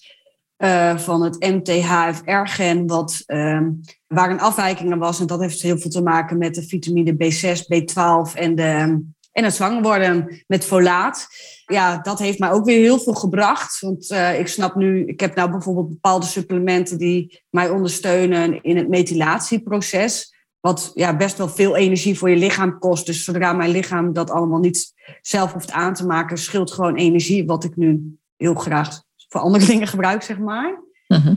[0.59, 3.61] uh, van het MTHFR-gen, wat uh,
[4.07, 5.21] waar een afwijking was.
[5.21, 9.45] En dat heeft heel veel te maken met de vitamine B6, B12 en, de, en
[9.45, 11.27] het zwanger worden met folaat.
[11.67, 13.81] Ja, dat heeft mij ook weer heel veel gebracht.
[13.81, 18.77] Want uh, ik snap nu, ik heb nou bijvoorbeeld bepaalde supplementen die mij ondersteunen in
[18.77, 20.35] het methylatieproces.
[20.61, 23.07] Wat ja, best wel veel energie voor je lichaam kost.
[23.07, 27.47] Dus zodra mijn lichaam dat allemaal niet zelf hoeft aan te maken, scheelt gewoon energie,
[27.47, 30.83] wat ik nu heel graag voor andere dingen gebruik, zeg maar.
[31.09, 31.35] Mhm.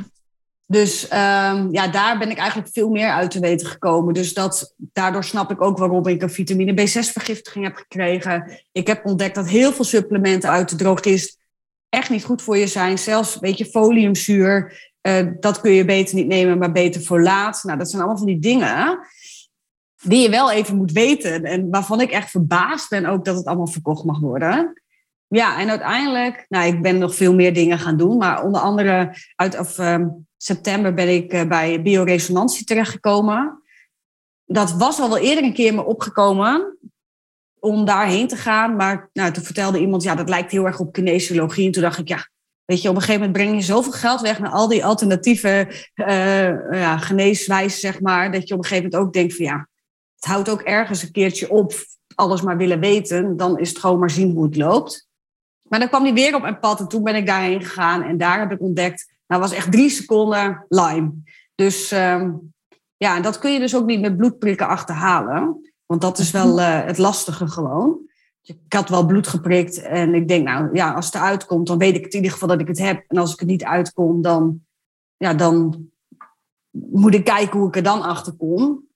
[0.66, 4.14] Dus um, ja, daar ben ik eigenlijk veel meer uit te weten gekomen.
[4.14, 8.60] Dus dat, daardoor snap ik ook waarom ik een vitamine B6-vergiftiging heb gekregen.
[8.72, 11.38] Ik heb ontdekt dat heel veel supplementen uit de droogkist
[11.90, 12.98] echt niet goed voor je zijn.
[12.98, 17.64] Zelfs een beetje foliumzuur, uh, dat kun je beter niet nemen, maar beter voor laat.
[17.64, 19.00] Nou, dat zijn allemaal van die dingen
[20.04, 21.44] die je wel even moet weten.
[21.44, 24.82] En waarvan ik echt verbaasd ben ook dat het allemaal verkocht mag worden.
[25.28, 28.18] Ja, en uiteindelijk, nou, ik ben nog veel meer dingen gaan doen.
[28.18, 33.62] Maar onder andere uit of, um, september ben ik uh, bij bioresonantie terechtgekomen.
[34.46, 36.78] Dat was al wel eerder een keer me opgekomen
[37.60, 38.76] om daarheen te gaan.
[38.76, 41.66] Maar nou, toen vertelde iemand, ja, dat lijkt heel erg op kinesiologie.
[41.66, 42.30] En toen dacht ik, ja,
[42.66, 45.68] weet je, op een gegeven moment breng je zoveel geld weg naar al die alternatieve
[45.96, 48.32] uh, ja, geneeswijzen, zeg maar.
[48.32, 49.69] Dat je op een gegeven moment ook denkt van, ja,
[50.20, 51.74] het houdt ook ergens een keertje op
[52.16, 53.38] alles maar willen weten.
[53.38, 55.08] Dan is het gewoon maar zien hoe het loopt.
[55.62, 58.04] Maar dan kwam hij weer op mijn pad en toen ben ik daarheen gegaan.
[58.04, 61.12] En daar heb ik ontdekt, nou was echt drie seconden Lyme.
[61.56, 62.54] Dus um,
[62.98, 65.72] ja, dat kun je dus ook niet met bloedprikken achterhalen.
[65.86, 67.98] Want dat is wel uh, het lastige gewoon.
[68.42, 71.78] Ik had wel bloed geprikt en ik denk, nou ja, als het eruit komt, dan
[71.78, 73.04] weet ik het in ieder geval dat ik het heb.
[73.08, 74.62] En als ik er niet uitkom, dan,
[75.18, 75.88] ja, dan
[76.72, 78.89] moet ik kijken hoe ik er dan achter kom.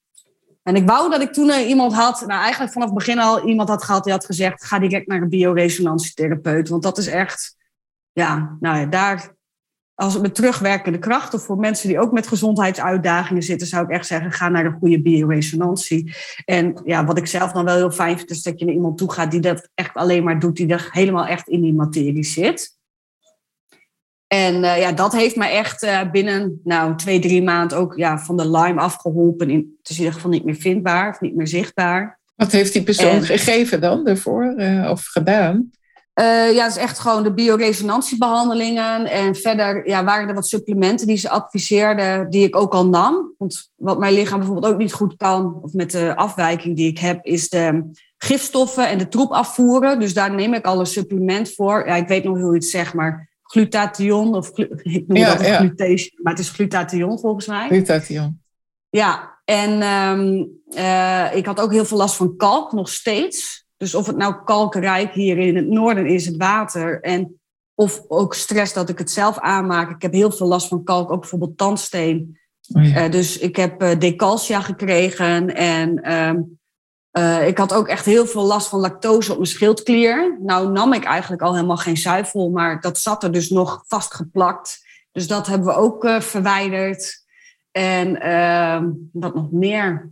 [0.64, 3.70] En ik wou dat ik toen iemand had, nou eigenlijk vanaf het begin al iemand
[3.70, 6.70] had gehad die had gezegd, ga direct naar een bioresonantietherapeut.
[6.70, 7.56] Want dat is echt,
[8.12, 9.36] ja, nou ja, daar,
[9.94, 13.90] als het met terugwerkende kracht of voor mensen die ook met gezondheidsuitdagingen zitten, zou ik
[13.90, 16.16] echt zeggen, ga naar een goede bioresonantie.
[16.46, 18.98] En ja, wat ik zelf dan wel heel fijn vind, is dat je naar iemand
[18.98, 22.24] toe gaat die dat echt alleen maar doet, die er helemaal echt in die materie
[22.24, 22.78] zit.
[24.34, 28.20] En uh, ja, dat heeft mij echt uh, binnen nou, twee, drie maanden ook ja,
[28.20, 29.50] van de Lyme afgeholpen.
[29.50, 32.20] In, het is in ieder geval niet meer vindbaar of niet meer zichtbaar.
[32.36, 35.72] Wat heeft die persoon en, gegeven dan ervoor uh, of gedaan?
[36.54, 39.06] ja, het is echt gewoon de bioresonantiebehandelingen.
[39.06, 43.34] En verder ja, waren er wat supplementen die ze adviseerden, die ik ook al nam.
[43.38, 47.00] Want wat mijn lichaam bijvoorbeeld ook niet goed kan, of met de afwijking die ik
[47.00, 50.00] heb, is de gifstoffen en de troep afvoeren.
[50.00, 51.88] Dus daar neem ik al een supplement voor.
[51.88, 55.46] Ja, ik weet nog hoe je het zegt, maar glutathion, of ik noem ja, dat
[55.46, 55.58] ja.
[55.58, 57.68] glutation, maar het is glutathion volgens mij.
[57.68, 58.42] Glutathion.
[58.90, 63.66] Ja, en um, uh, ik had ook heel veel last van kalk, nog steeds.
[63.78, 67.40] Dus of het nou kalkrijk hier in het noorden is, het water, en
[67.76, 69.90] of ook stress dat ik het zelf aanmaak.
[69.90, 72.40] Ik heb heel veel last van kalk, ook bijvoorbeeld tandsteen.
[72.76, 73.06] Oh ja.
[73.06, 76.60] uh, dus ik heb uh, decalcia gekregen en um,
[77.18, 80.38] uh, ik had ook echt heel veel last van lactose op mijn schildklier.
[80.42, 84.82] Nou nam ik eigenlijk al helemaal geen zuivel, maar dat zat er dus nog vastgeplakt.
[85.12, 87.24] Dus dat hebben we ook uh, verwijderd.
[87.72, 90.12] En uh, wat nog meer?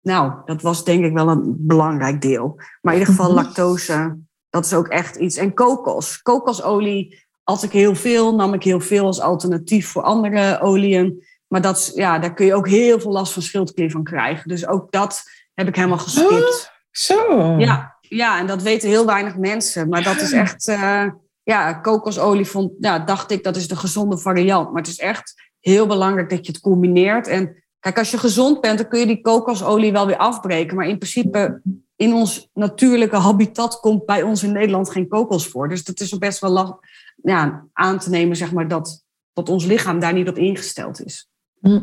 [0.00, 2.54] Nou, dat was denk ik wel een belangrijk deel.
[2.82, 3.44] Maar in ieder geval mhm.
[3.44, 4.18] lactose,
[4.50, 5.36] dat is ook echt iets.
[5.36, 6.22] En kokos.
[6.22, 11.24] Kokosolie, als ik heel veel, nam ik heel veel als alternatief voor andere oliën.
[11.46, 14.48] Maar dat, ja, daar kun je ook heel veel last van schildklier van krijgen.
[14.48, 15.22] Dus ook dat
[15.58, 16.30] heb ik helemaal geskipt.
[16.30, 17.58] Oh, zo.
[17.58, 19.88] Ja, ja, en dat weten heel weinig mensen.
[19.88, 21.06] Maar dat is echt, uh,
[21.42, 24.68] ja, kokosolie vond, ja, dacht ik, dat is de gezonde variant.
[24.72, 27.26] Maar het is echt heel belangrijk dat je het combineert.
[27.26, 30.76] En kijk, als je gezond bent, dan kun je die kokosolie wel weer afbreken.
[30.76, 31.62] Maar in principe,
[31.96, 35.68] in ons natuurlijke habitat komt bij ons in Nederland geen kokos voor.
[35.68, 36.80] Dus dat is best wel
[37.22, 41.30] ja, aan te nemen, zeg maar, dat, dat ons lichaam daar niet op ingesteld is.
[41.60, 41.80] Hm.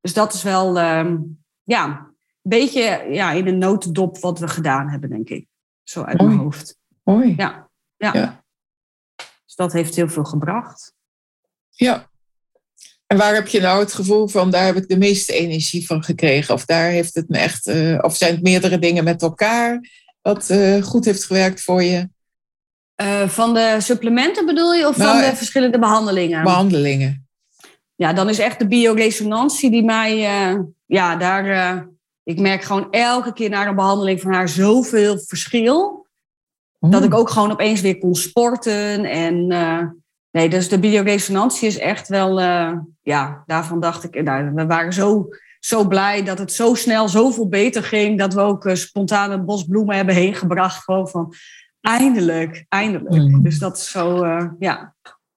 [0.00, 1.12] Dus dat is wel, uh,
[1.62, 2.08] ja,
[2.42, 5.46] beetje ja, in een notendop wat we gedaan hebben, denk ik.
[5.82, 6.78] Zo uit mijn hoofd.
[7.02, 7.34] Mooi.
[7.36, 8.10] Ja, ja.
[8.12, 8.44] ja.
[9.16, 10.92] Dus dat heeft heel veel gebracht.
[11.70, 12.10] Ja.
[13.06, 16.04] En waar heb je nou het gevoel van, daar heb ik de meeste energie van
[16.04, 16.54] gekregen?
[16.54, 19.80] Of daar heeft het me echt, uh, of zijn het meerdere dingen met elkaar
[20.22, 22.08] wat uh, goed heeft gewerkt voor je?
[22.96, 26.42] Uh, van de supplementen bedoel je, of nou, van de verschillende behandelingen?
[26.42, 27.28] Behandelingen.
[27.94, 30.16] Ja, dan is echt de bioresonantie die mij,
[30.86, 31.88] ja, daar
[32.28, 36.06] ik merk gewoon elke keer na een behandeling van haar zoveel verschil.
[36.78, 39.04] Dat ik ook gewoon opeens weer kon sporten.
[39.04, 39.82] En uh,
[40.30, 44.92] nee, dus de bioresonantie is echt wel, uh, ja, daarvan dacht ik, nou, we waren
[44.92, 45.28] zo
[45.60, 48.18] zo blij dat het zo snel zoveel beter ging.
[48.18, 50.84] Dat we ook uh, spontaan een bos bloemen hebben heen gebracht.
[50.84, 51.34] Gewoon van
[51.80, 53.14] eindelijk, eindelijk.
[53.14, 53.42] Mm.
[53.42, 54.26] Dus dat is zo,
[54.58, 54.94] ja.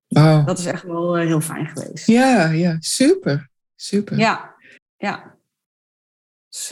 [0.08, 0.47] Wow.
[0.47, 2.08] Dat is echt wel heel fijn geweest.
[2.08, 3.49] Ja, ja, super.
[3.75, 4.17] Super.
[4.17, 4.56] Ja,
[4.97, 5.39] ja.
[6.51, 6.67] Dus,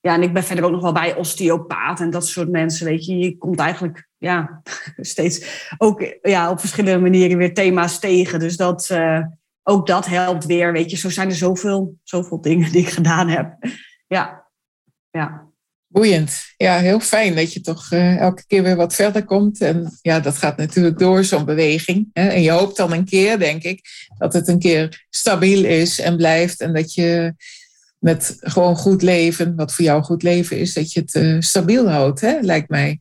[0.00, 2.86] ja, en ik ben verder ook nog wel bij osteopaat en dat soort mensen.
[2.86, 4.62] Weet je, je komt eigenlijk ja,
[4.96, 8.38] steeds ook ja, op verschillende manieren weer thema's tegen.
[8.38, 8.90] Dus dat,
[9.62, 10.72] ook dat helpt weer.
[10.72, 13.56] Weet je, zo zijn er zoveel, zoveel dingen die ik gedaan heb.
[14.06, 14.48] Ja,
[15.10, 15.52] ja.
[15.86, 16.42] Boeiend.
[16.56, 19.60] Ja, heel fijn dat je toch uh, elke keer weer wat verder komt.
[19.60, 22.10] En ja, dat gaat natuurlijk door, zo'n beweging.
[22.12, 22.28] Hè?
[22.28, 23.80] En je hoopt dan een keer, denk ik,
[24.18, 26.60] dat het een keer stabiel is en blijft.
[26.60, 27.34] En dat je
[28.04, 31.90] met gewoon goed leven, wat voor jou goed leven is, dat je het uh, stabiel
[31.90, 32.38] houdt, hè?
[32.40, 33.00] lijkt mij.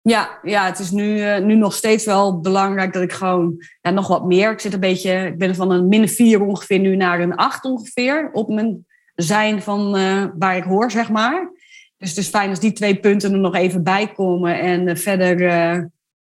[0.00, 3.90] Ja, ja, het is nu, uh, nu nog steeds wel belangrijk dat ik gewoon ja,
[3.90, 4.50] nog wat meer.
[4.50, 7.64] Ik zit een beetje, ik ben van een min 4 ongeveer nu naar een 8
[7.64, 11.50] ongeveer op mijn zijn van uh, waar ik hoor, zeg maar.
[11.96, 14.60] Dus het is fijn als die twee punten er nog even bij komen.
[14.60, 15.40] En verder,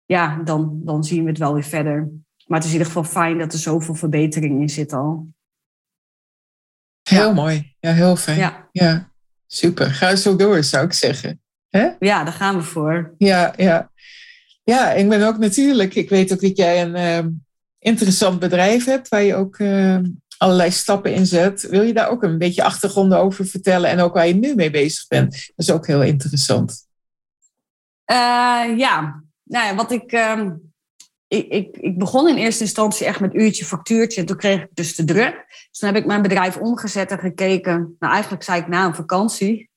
[0.06, 2.10] ja, dan, dan zien we het wel weer verder.
[2.45, 5.28] Maar het is in ieder geval fijn dat er zoveel verbetering in zit al.
[7.08, 7.76] Heel mooi.
[7.80, 8.38] Ja, heel fijn.
[8.38, 8.70] Ja.
[8.72, 9.12] ja,
[9.48, 9.91] super.
[9.91, 11.41] Ga zo door, zou ik zeggen.
[11.70, 11.89] Hè?
[12.00, 13.13] Ja, daar gaan we voor.
[13.17, 13.91] Ja, ja.
[14.63, 17.32] ja, ik ben ook natuurlijk, ik weet ook dat jij een uh,
[17.80, 19.98] interessant bedrijf hebt waar je ook uh,
[20.38, 21.67] allerlei stappen in zet.
[21.70, 24.70] Wil je daar ook een beetje achtergronden over vertellen en ook waar je nu mee
[24.70, 25.32] bezig bent?
[25.32, 26.88] Dat is ook heel interessant.
[28.12, 30.52] Uh, ja, nou ja, wat ik, ehm,
[31.28, 34.20] ik, ik, ik, begon in eerste instantie echt met uurtje, factuurtje.
[34.20, 35.46] En toen kreeg ik dus de druk.
[35.48, 37.96] Dus toen heb ik mijn bedrijf omgezet en gekeken.
[38.00, 39.70] Nou, eigenlijk zei ik na een vakantie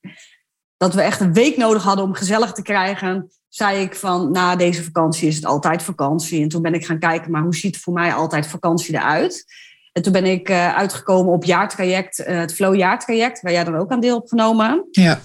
[0.77, 4.57] dat we echt een week nodig hadden om gezellig te krijgen, zei ik van na
[4.57, 6.43] deze vakantie is het altijd vakantie.
[6.43, 9.45] En toen ben ik gaan kijken, maar hoe ziet voor mij altijd vakantie eruit?
[9.93, 13.77] En toen ben ik uh, uitgekomen op jaartraject, uh, het Flow jaartraject, waar jij dan
[13.77, 14.87] ook aan deel hebt genomen.
[14.91, 15.21] Ja.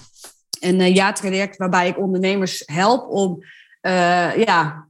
[0.60, 3.44] Een uh, jaartraject waarbij ik ondernemers help om
[4.36, 4.86] ja,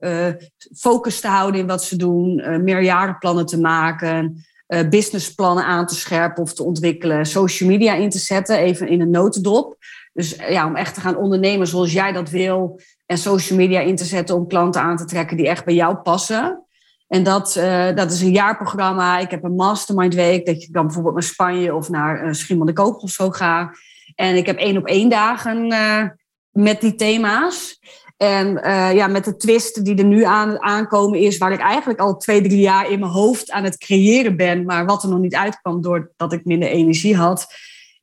[0.77, 4.45] focus te houden in wat ze doen, meerjarenplannen te maken,
[4.91, 9.11] businessplannen aan te scherpen of te ontwikkelen, social media in te zetten, even in een
[9.11, 9.77] notendop.
[10.17, 12.81] Dus eh, ja, om echt te gaan ondernemen zoals jij dat wil.
[13.07, 15.97] En social media in te zetten om klanten aan te trekken die echt bij jou
[15.97, 16.65] passen.
[17.09, 19.19] En dat, uh, dat is een jaarprogramma.
[19.19, 20.47] Ik heb een mastermind week.
[20.47, 23.71] Dat je dan bijvoorbeeld naar Spanje of naar uh, Schimmel de Kogel of zo ga.
[24.15, 26.03] En ik heb één op één dagen uh,
[26.51, 27.81] met die thema's.
[28.17, 28.49] En
[28.95, 31.39] ja, met de twisten die er nu aan, aankomen is...
[31.39, 34.65] waar ik eigenlijk al twee, drie jaar in mijn hoofd aan het creëren ben...
[34.65, 37.47] maar wat er nog niet uitkwam doordat ik minder energie had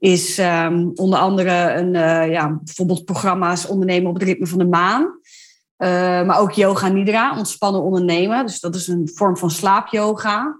[0.04, 4.66] is um, onder andere een, uh, ja, bijvoorbeeld programma's ondernemen op het ritme van de
[4.66, 5.02] maan.
[5.04, 5.90] Uh,
[6.26, 8.46] maar ook yoga nidra, ontspannen ondernemen.
[8.46, 10.58] Dus dat is een vorm van slaapyoga.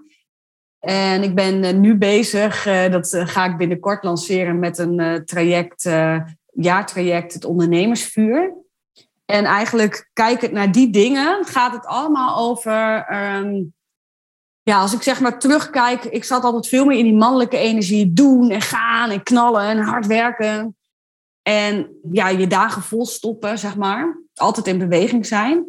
[0.78, 5.82] En ik ben nu bezig, dat ga ik binnenkort lanceren met een traject,
[6.52, 8.63] jaartraject, het ondernemersvuur.
[9.24, 13.06] En eigenlijk kijkend naar die dingen gaat het allemaal over
[13.36, 13.74] um,
[14.64, 18.12] ja, als ik zeg maar terugkijk, ik zat altijd veel meer in die mannelijke energie.
[18.12, 20.76] Doen en gaan en knallen en hard werken.
[21.42, 24.22] En ja, je dagen vol stoppen, zeg maar.
[24.34, 25.66] Altijd in beweging zijn.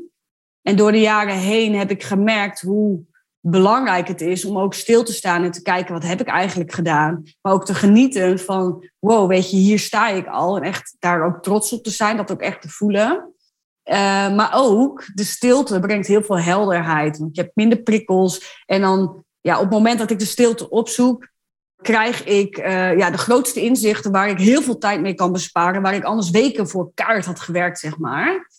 [0.62, 3.00] En door de jaren heen heb ik gemerkt hoe
[3.40, 6.74] belangrijk het is om ook stil te staan en te kijken wat heb ik eigenlijk
[6.74, 7.24] gedaan.
[7.42, 10.56] Maar ook te genieten van, wow, weet je, hier sta ik al.
[10.58, 13.35] En echt daar ook trots op te zijn, dat ook echt te voelen.
[13.86, 17.18] Uh, maar ook de stilte brengt heel veel helderheid.
[17.18, 18.64] Want je hebt minder prikkels.
[18.66, 21.28] En dan, ja, op het moment dat ik de stilte opzoek,
[21.82, 25.82] krijg ik uh, ja, de grootste inzichten waar ik heel veel tijd mee kan besparen.
[25.82, 28.50] Waar ik anders weken voor kaart had gewerkt, zeg maar.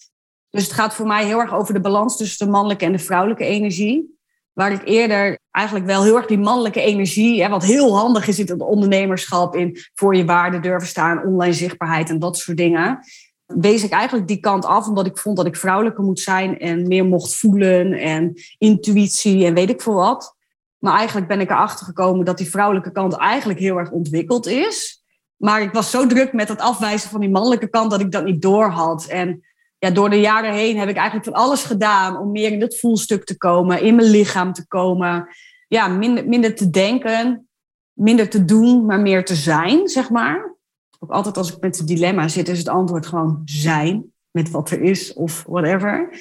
[0.50, 2.98] Dus het gaat voor mij heel erg over de balans tussen de mannelijke en de
[2.98, 4.18] vrouwelijke energie.
[4.52, 8.38] Waar ik eerder eigenlijk wel heel erg die mannelijke energie, hè, wat heel handig is
[8.38, 13.00] in het ondernemerschap, in voor je waarde durven staan, online zichtbaarheid en dat soort dingen
[13.46, 16.86] wees ik eigenlijk die kant af, omdat ik vond dat ik vrouwelijker moet zijn en
[16.86, 20.36] meer mocht voelen en intuïtie en weet ik veel wat.
[20.78, 25.04] Maar eigenlijk ben ik erachter gekomen dat die vrouwelijke kant eigenlijk heel erg ontwikkeld is.
[25.36, 28.24] Maar ik was zo druk met het afwijzen van die mannelijke kant dat ik dat
[28.24, 29.04] niet door had.
[29.04, 29.44] En
[29.78, 32.78] ja, door de jaren heen heb ik eigenlijk van alles gedaan om meer in het
[32.78, 35.28] voelstuk te komen, in mijn lichaam te komen.
[35.68, 37.48] Ja, minder, minder te denken,
[37.92, 40.55] minder te doen, maar meer te zijn, zeg maar
[40.98, 44.70] ook altijd als ik met het dilemma zit, is het antwoord gewoon zijn met wat
[44.70, 46.20] er is of whatever.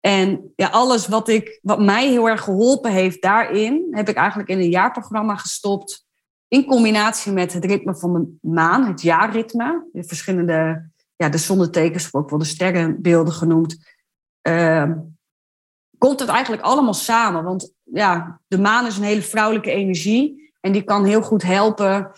[0.00, 4.48] En ja, alles wat, ik, wat mij heel erg geholpen heeft daarin, heb ik eigenlijk
[4.48, 6.06] in een jaarprogramma gestopt.
[6.48, 9.88] In combinatie met het ritme van de maan, het jaarritme.
[9.92, 13.76] De verschillende, ja, de zonnetekens, ook wel de sterrenbeelden genoemd.
[14.48, 14.90] Uh,
[15.98, 17.44] komt het eigenlijk allemaal samen.
[17.44, 20.52] Want ja, de maan is een hele vrouwelijke energie.
[20.60, 22.10] En die kan heel goed helpen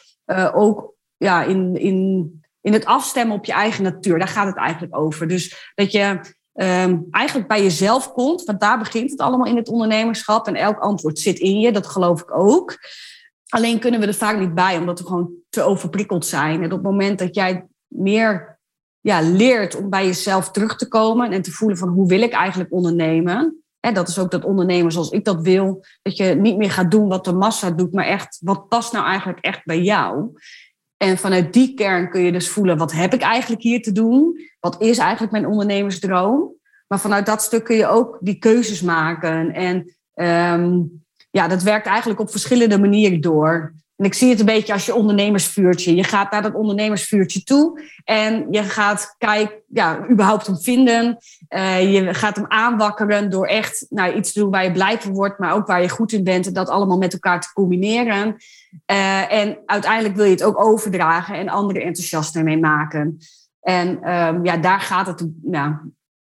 [0.52, 4.18] ook ja, in, in, in het afstemmen op je eigen natuur.
[4.18, 5.28] Daar gaat het eigenlijk over.
[5.28, 6.20] Dus dat je
[6.52, 10.46] ehm, eigenlijk bij jezelf komt, want daar begint het allemaal in het ondernemerschap.
[10.46, 12.78] En elk antwoord zit in je, dat geloof ik ook.
[13.48, 16.58] Alleen kunnen we er vaak niet bij, omdat we gewoon te overprikkeld zijn.
[16.58, 18.58] En op het moment dat jij meer
[19.00, 22.32] ja, leert om bij jezelf terug te komen en te voelen van hoe wil ik
[22.32, 23.64] eigenlijk ondernemen.
[23.80, 25.84] Hè, dat is ook dat ondernemen zoals ik dat wil.
[26.02, 29.06] Dat je niet meer gaat doen wat de massa doet, maar echt wat past nou
[29.06, 30.32] eigenlijk echt bij jou.
[30.96, 34.40] En vanuit die kern kun je dus voelen, wat heb ik eigenlijk hier te doen?
[34.60, 36.54] Wat is eigenlijk mijn ondernemersdroom?
[36.86, 39.52] Maar vanuit dat stuk kun je ook die keuzes maken.
[39.52, 40.80] En ehm,
[41.30, 43.74] ja, dat werkt eigenlijk op verschillende manieren door.
[43.96, 45.94] En ik zie het een beetje als je ondernemersvuurtje.
[45.94, 51.18] Je gaat naar dat ondernemersvuurtje toe en je gaat kijken, ja, überhaupt hem vinden.
[51.48, 55.12] Uh, je gaat hem aanwakkeren door echt nou, iets te doen waar je blij van
[55.12, 58.36] wordt, maar ook waar je goed in bent en dat allemaal met elkaar te combineren.
[58.86, 63.18] Uh, en uiteindelijk wil je het ook overdragen en anderen enthousiast ermee maken.
[63.60, 65.28] En um, ja, daar gaat het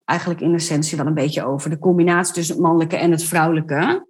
[0.05, 1.71] eigenlijk in essentie wel een beetje over.
[1.71, 4.07] De combinatie tussen het mannelijke en het vrouwelijke.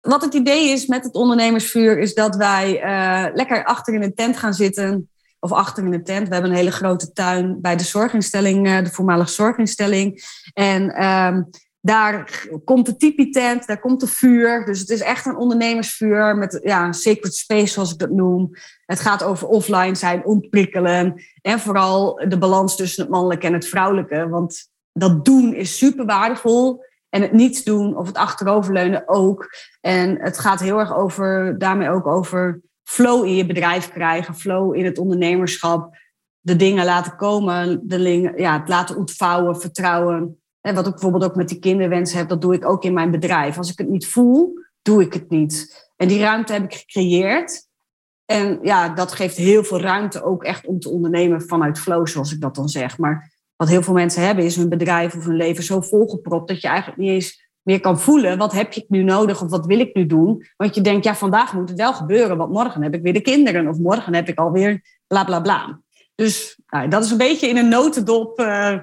[0.00, 4.14] Wat het idee is met het ondernemersvuur, is dat wij uh, lekker achter in een
[4.14, 5.10] tent gaan zitten.
[5.42, 6.28] Of achter in de tent.
[6.28, 10.22] We hebben een hele grote tuin bij de zorginstelling, uh, de voormalige zorginstelling.
[10.52, 11.48] En um,
[11.80, 14.64] daar komt de tipi-tent, daar komt de vuur.
[14.64, 18.50] Dus het is echt een ondernemersvuur met ja, een sacred space, zoals ik dat noem.
[18.86, 21.22] Het gaat over offline zijn, ontprikkelen.
[21.42, 24.28] En vooral de balans tussen het mannelijke en het vrouwelijke.
[24.28, 26.84] Want dat doen is super waardevol.
[27.08, 29.48] En het niets doen of het achteroverleunen ook.
[29.80, 34.74] En het gaat heel erg over, daarmee ook over flow in je bedrijf krijgen, flow
[34.76, 35.98] in het ondernemerschap.
[36.40, 40.39] De dingen laten komen, de ja, het laten ontvouwen, vertrouwen.
[40.60, 43.10] En wat ik bijvoorbeeld ook met die kinderwens heb, dat doe ik ook in mijn
[43.10, 43.56] bedrijf.
[43.56, 45.88] Als ik het niet voel, doe ik het niet.
[45.96, 47.68] En die ruimte heb ik gecreëerd.
[48.24, 52.32] En ja, dat geeft heel veel ruimte ook echt om te ondernemen vanuit flow, zoals
[52.32, 52.98] ik dat dan zeg.
[52.98, 56.60] Maar wat heel veel mensen hebben, is hun bedrijf of hun leven zo volgepropt dat
[56.60, 58.38] je eigenlijk niet eens meer kan voelen.
[58.38, 60.46] Wat heb je nu nodig of wat wil ik nu doen?
[60.56, 63.20] Want je denkt, ja, vandaag moet het wel gebeuren, want morgen heb ik weer de
[63.20, 65.80] kinderen of morgen heb ik alweer bla bla bla.
[66.14, 68.76] Dus nou, dat is een beetje in een notendop uh,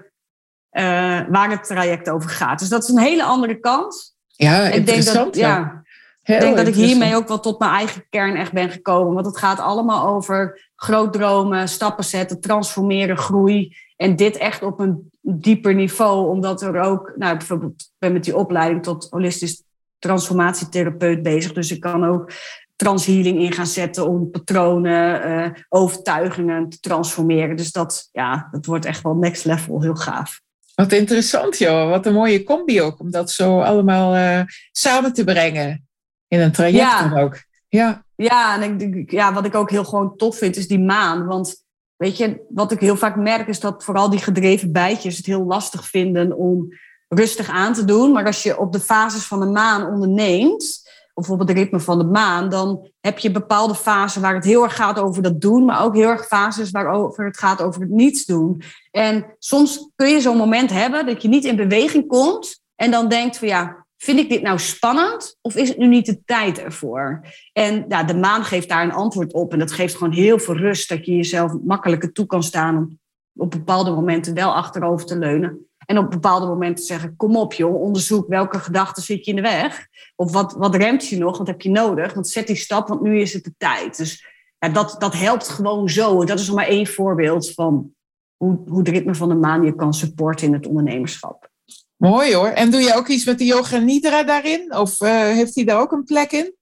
[1.30, 2.60] waar het traject over gaat.
[2.60, 4.16] Dus dat is een hele andere kant.
[4.28, 5.16] Ja, ik interessant.
[5.16, 5.84] Denk dat, ja.
[6.24, 9.14] ik denk dat ik hiermee ook wel tot mijn eigen kern echt ben gekomen.
[9.14, 13.76] Want het gaat allemaal over groot dromen, stappen zetten, transformeren, groei.
[13.96, 18.38] En dit echt op een dieper niveau, omdat er ook, nou bijvoorbeeld, ben met die
[18.38, 19.64] opleiding tot holistisch
[20.00, 21.54] transformatietherapeut bezig.
[21.54, 22.32] Dus ik kan ook
[22.76, 27.56] transhealing in gaan zetten om patronen, uh, overtuigingen te transformeren.
[27.56, 30.42] Dus dat, ja, dat wordt echt wel next level, heel gaaf.
[30.78, 31.90] Wat interessant, joh.
[31.90, 35.88] Wat een mooie combi ook, om dat zo allemaal uh, samen te brengen
[36.28, 37.10] in een traject ja.
[37.10, 37.44] dan ook.
[37.68, 41.26] Ja, ja en ik, ja, wat ik ook heel gewoon tof vind, is die maan.
[41.26, 41.66] Want
[41.98, 45.44] Weet je, wat ik heel vaak merk is dat vooral die gedreven bijtjes het heel
[45.44, 46.68] lastig vinden om
[47.08, 48.12] rustig aan te doen.
[48.12, 50.90] Maar als je op de fases van de maan onderneemt,
[51.26, 54.76] op het ritme van de maan, dan heb je bepaalde fasen waar het heel erg
[54.76, 58.26] gaat over dat doen, maar ook heel erg fases waarover het gaat over het niets
[58.26, 58.62] doen.
[58.92, 63.08] En soms kun je zo'n moment hebben dat je niet in beweging komt en dan
[63.08, 66.60] denkt van ja, vind ik dit nou spannend of is het nu niet de tijd
[66.60, 67.22] ervoor?
[67.54, 70.58] En ja, de maan geeft daar een antwoord op en dat geeft gewoon heel veel
[70.58, 73.00] rust dat je jezelf makkelijker toe kan staan om
[73.38, 75.67] op bepaalde momenten wel achterover te leunen.
[75.88, 79.42] En op bepaalde momenten zeggen, kom op joh, onderzoek welke gedachten zit je in de
[79.42, 79.88] weg.
[80.16, 82.14] Of wat, wat remt je nog, wat heb je nodig?
[82.14, 83.98] Want zet die stap, want nu is het de tijd.
[83.98, 84.26] Dus
[84.60, 86.26] ja, dat, dat helpt gewoon zo.
[86.26, 87.92] Dat is nog maar één voorbeeld van
[88.38, 91.50] hoe, hoe het ritme van de maan je kan supporten in het ondernemerschap.
[91.96, 92.48] Mooi hoor.
[92.48, 94.76] En doe je ook iets met de yoga nidra daarin?
[94.76, 96.56] Of uh, heeft hij daar ook een plek in?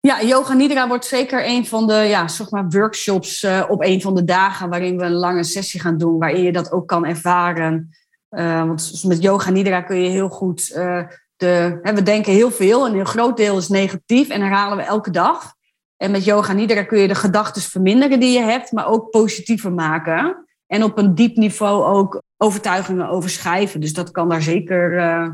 [0.00, 4.00] Ja, yoga nidra wordt zeker een van de ja, zeg maar workshops uh, op een
[4.00, 7.06] van de dagen waarin we een lange sessie gaan doen, waarin je dat ook kan
[7.06, 7.90] ervaren.
[8.36, 10.74] Uh, want met yoga nidra kun je heel goed
[11.42, 14.82] de, hè, we denken heel veel, en een groot deel is negatief en herhalen we
[14.82, 15.54] elke dag.
[15.96, 19.72] En met yoga nidra kun je de gedachten verminderen die je hebt, maar ook positiever
[19.72, 20.46] maken.
[20.66, 23.80] En op een diep niveau ook overtuigingen overschrijven.
[23.80, 24.92] Dus dat kan daar zeker.
[24.92, 25.28] Uh,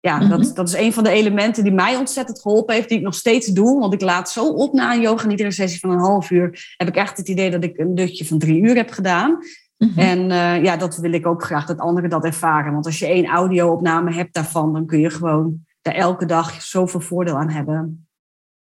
[0.00, 0.54] ja, dat, mhm.
[0.54, 3.46] dat is een van de elementen die mij ontzettend geholpen heeft, die ik nog steeds
[3.46, 3.80] doe.
[3.80, 6.74] Want ik laat zo op na een yoga nidra sessie van een half uur.
[6.76, 9.38] Heb ik echt het idee dat ik een dutje van drie uur heb gedaan.
[9.78, 9.98] Mhm.
[9.98, 12.72] En uh, ja, dat wil ik ook graag dat anderen dat ervaren.
[12.72, 17.00] Want als je één audio-opname hebt daarvan, dan kun je gewoon daar elke dag zoveel
[17.00, 18.08] voordeel aan hebben.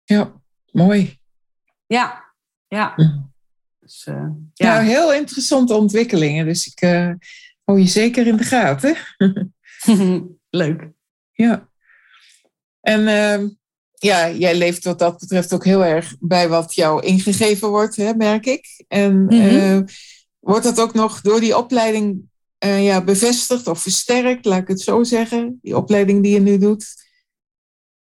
[0.04, 0.32] Ja,
[0.72, 1.18] mooi.
[1.86, 2.24] Ja,
[2.68, 2.94] ja.
[3.80, 4.74] Dus, uh, ja.
[4.74, 6.46] Nou, heel interessante ontwikkelingen.
[6.46, 7.10] Dus ik uh,
[7.64, 8.96] hou je zeker in de gaten.
[10.50, 10.90] Leuk.
[11.32, 11.68] Ja.
[12.80, 13.48] En uh,
[13.94, 18.14] ja, jij leeft wat dat betreft ook heel erg bij wat jou ingegeven wordt, hè,
[18.14, 18.84] merk ik.
[18.88, 19.84] En Mhm.
[20.44, 22.22] Wordt dat ook nog door die opleiding
[22.58, 26.58] eh, ja, bevestigd of versterkt, laat ik het zo zeggen, die opleiding die je nu
[26.58, 26.86] doet?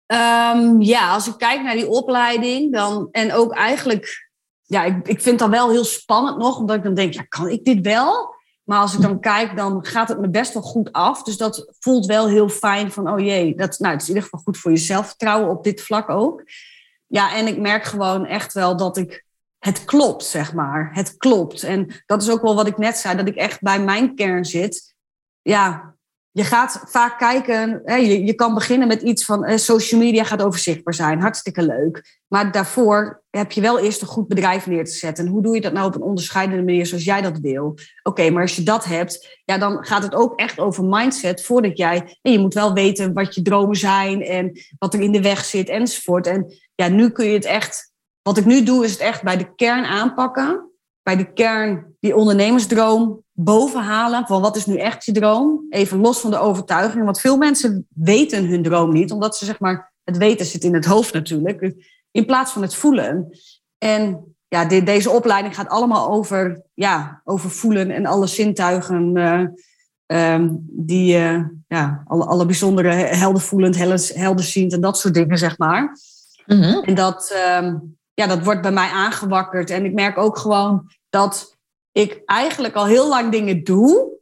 [0.06, 4.30] Ehm, ja, als ik kijk naar die opleiding, dan en ook eigenlijk,
[4.62, 7.48] ja, ik, ik vind dat wel heel spannend nog, omdat ik dan denk, ja, kan
[7.48, 8.36] ik dit wel?
[8.64, 11.22] Maar als ik dan kijk, dan gaat het me best wel goed af.
[11.22, 14.28] Dus dat voelt wel heel fijn van, oh jee, dat, nou, het is in ieder
[14.28, 16.42] geval goed voor je zelfvertrouwen op dit vlak ook.
[17.06, 19.24] Ja, en ik merk gewoon echt wel dat ik,
[19.58, 20.90] het klopt, zeg maar.
[20.92, 21.62] Het klopt.
[21.62, 24.44] En dat is ook wel wat ik net zei, dat ik echt bij mijn kern
[24.44, 24.94] zit.
[25.42, 25.96] Ja,
[26.38, 30.24] je gaat vaak kijken, hè, je, je kan beginnen met iets van eh, social media
[30.24, 32.18] gaat over zichtbaar zijn, hartstikke leuk.
[32.28, 35.26] Maar daarvoor heb je wel eerst een goed bedrijf neer te zetten.
[35.26, 37.78] En hoe doe je dat nou op een onderscheidende manier zoals jij dat wil?
[38.02, 41.78] Oké, maar als je dat hebt, ja, dan gaat het ook echt over mindset voordat
[41.78, 45.22] jij, en je moet wel weten wat je dromen zijn en wat er in de
[45.22, 46.26] weg zit enzovoort.
[46.26, 47.92] En ja, nu kun je het echt,
[48.28, 50.70] wat ik nu doe is het echt bij de kern aanpakken.
[51.02, 55.66] Bij de kern die ondernemersdroom bovenhalen van wat is nu echt je droom.
[55.70, 57.04] Even los van de overtuiging.
[57.04, 59.12] Want veel mensen weten hun droom niet.
[59.12, 61.74] Omdat ze zeg maar, het weten zit in het hoofd natuurlijk.
[62.10, 63.38] In plaats van het voelen.
[63.78, 69.16] En ja, de, deze opleiding gaat allemaal over, ja, over voelen en alle zintuigen.
[69.16, 73.76] Uh, um, die, uh, ja, alle, alle bijzondere heldervoelend,
[74.14, 75.98] helderziend en dat soort dingen, zeg maar.
[76.46, 76.82] Mm -hmm.
[76.82, 79.70] En dat, um, ja, dat wordt bij mij aangewakkerd.
[79.70, 81.56] En ik merk ook gewoon dat
[81.92, 84.16] ik eigenlijk al heel lang dingen doe.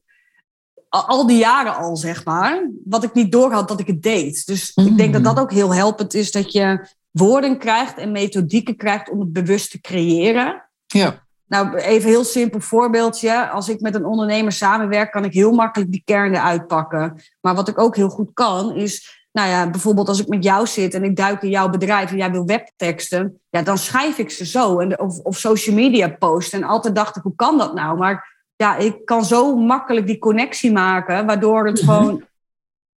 [0.88, 2.70] Al die jaren al, zeg maar.
[2.84, 4.46] Wat ik niet doorhad dat ik het deed.
[4.46, 4.86] Dus mm.
[4.86, 6.30] ik denk dat dat ook heel helpend is.
[6.30, 10.68] Dat je woorden krijgt en methodieken krijgt om het bewust te creëren.
[10.86, 11.26] Ja.
[11.46, 13.48] Nou, even een heel simpel voorbeeldje.
[13.48, 17.22] Als ik met een ondernemer samenwerk, kan ik heel makkelijk die kernen uitpakken.
[17.40, 20.66] Maar wat ik ook heel goed kan, is nou ja, bijvoorbeeld als ik met jou
[20.66, 24.30] zit en ik duik in jouw bedrijf en jij wil webteksten, ja, dan schrijf ik
[24.30, 24.78] ze zo.
[24.78, 26.62] En, of, of social media posten.
[26.62, 27.98] En altijd dacht ik, hoe kan dat nou?
[27.98, 32.24] Maar ja, ik kan zo makkelijk die connectie maken, waardoor het gewoon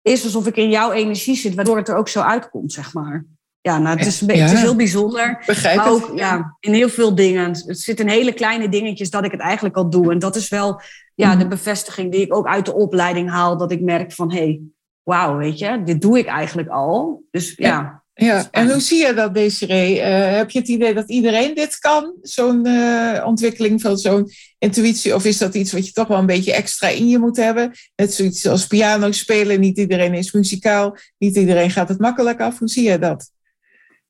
[0.02, 3.26] is alsof ik in jouw energie zit, waardoor het er ook zo uitkomt, zeg maar.
[3.62, 4.48] Ja, nou, het is, een beetje, Ja.
[4.48, 5.44] het is heel bijzonder.
[5.46, 5.94] Begrijp Maar het.
[6.04, 7.50] ook ja, in heel veel dingen.
[7.50, 10.12] Het zit in hele kleine dingetjes dat ik het eigenlijk al doe.
[10.12, 10.82] En dat is wel
[11.16, 11.40] ja, Mhm.
[11.40, 13.58] de bevestiging die ik ook uit de opleiding haal.
[13.58, 14.62] Dat ik merk van, hé, hey,
[15.10, 17.24] wauw, weet je, dit doe ik eigenlijk al.
[17.32, 20.00] Dus ja, Ja, en hoe zie je dat, Desiree?
[20.02, 22.14] Eh, heb je het idee dat iedereen dit kan?
[22.22, 25.16] Zo'n eh, ontwikkeling van zo'n intuïtie?
[25.16, 27.72] Of is dat iets wat je toch wel een beetje extra in je moet hebben?
[27.96, 29.60] Net zoiets als piano spelen.
[29.60, 30.98] Niet iedereen is muzikaal.
[31.18, 32.60] Niet iedereen gaat het makkelijk af.
[32.60, 33.32] Hoe zie je dat?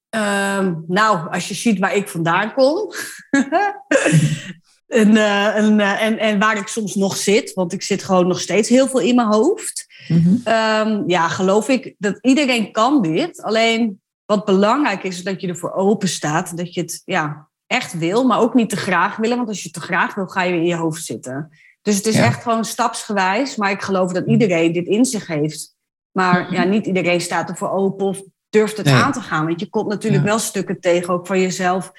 [0.10, 2.92] Ehm, nou, als je ziet waar ik vandaan kom.
[4.90, 7.54] en, eh, en, eh, en, en waar ik soms nog zit.
[7.54, 9.86] Want ik zit gewoon nog steeds heel veel in mijn hoofd.
[10.08, 10.36] Mhm.
[10.44, 13.42] Ehm, ja, geloof ik dat iedereen kan dit.
[13.42, 16.58] Alleen wat belangrijk is, is dat je ervoor open staat.
[16.58, 19.38] Dat je het ja, echt wil, maar ook niet te graag willen.
[19.38, 21.50] Want als je het te graag wil, ga je weer in je hoofd zitten.
[21.82, 22.26] Dus het is Ja.
[22.26, 23.56] echt gewoon stapsgewijs.
[23.56, 25.76] Maar ik geloof dat iedereen dit in zich heeft.
[26.12, 26.54] Maar Mhm.
[26.54, 28.96] ja, niet iedereen staat ervoor open of durft het Nee.
[28.96, 29.46] aan te gaan.
[29.46, 30.30] Want je komt natuurlijk Ja.
[30.30, 31.92] wel stukken tegen, ook van jezelf,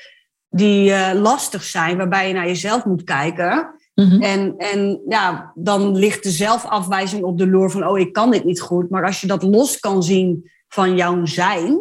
[0.51, 1.97] die eh, lastig zijn.
[1.97, 3.75] Waarbij je naar jezelf moet kijken.
[3.95, 4.23] Mhm.
[4.23, 8.45] En, en ja, dan ligt de zelfafwijzing op de loer van, oh, ik kan dit
[8.45, 8.91] niet goed.
[8.91, 11.79] Maar als je dat los kan zien van jouw zijn,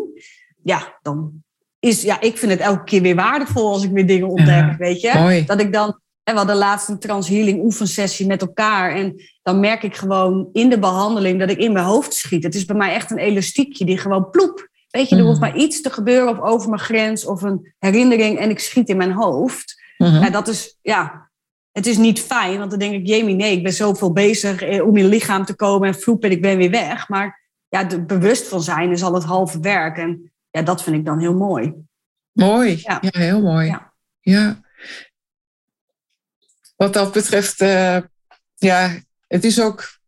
[0.63, 1.32] ja, dan
[1.80, 4.76] is, ja, ik vind het elke keer weer waardevol als ik weer dingen ontdek, Ja,
[4.78, 5.13] weet je.
[5.13, 5.45] Mooi.
[5.45, 8.95] Dat ik dan, en we hadden laatst een transhealing oefensessie met elkaar.
[8.95, 12.43] En dan merk ik gewoon in de behandeling dat ik in mijn hoofd schiet.
[12.43, 14.68] Het is bij mij echt een elastiekje die gewoon ploep.
[14.90, 18.40] Weet je, er hoeft maar iets te gebeuren of over mijn grens of een herinnering
[18.40, 19.82] en ik schiet in mijn hoofd.
[19.98, 20.24] Mhm.
[20.24, 21.30] Ja, dat is, ja,
[21.72, 24.88] het is niet fijn, want dan denk ik, jemie, nee, ik ben zoveel bezig eh,
[24.88, 27.10] om in lichaam te komen en vloep en ik ben weer weg.
[27.10, 29.98] Maar ja, de bewust van zijn is al het halve werk.
[29.98, 31.74] En ja, dat vind ik dan heel mooi.
[32.32, 32.80] Mooi.
[32.84, 32.98] Ja.
[33.02, 33.68] Ja, heel mooi.
[33.68, 33.94] Ja.
[34.22, 34.62] Ja.
[36.76, 37.98] Wat dat betreft, eh,
[38.56, 39.99] ja, het is ook,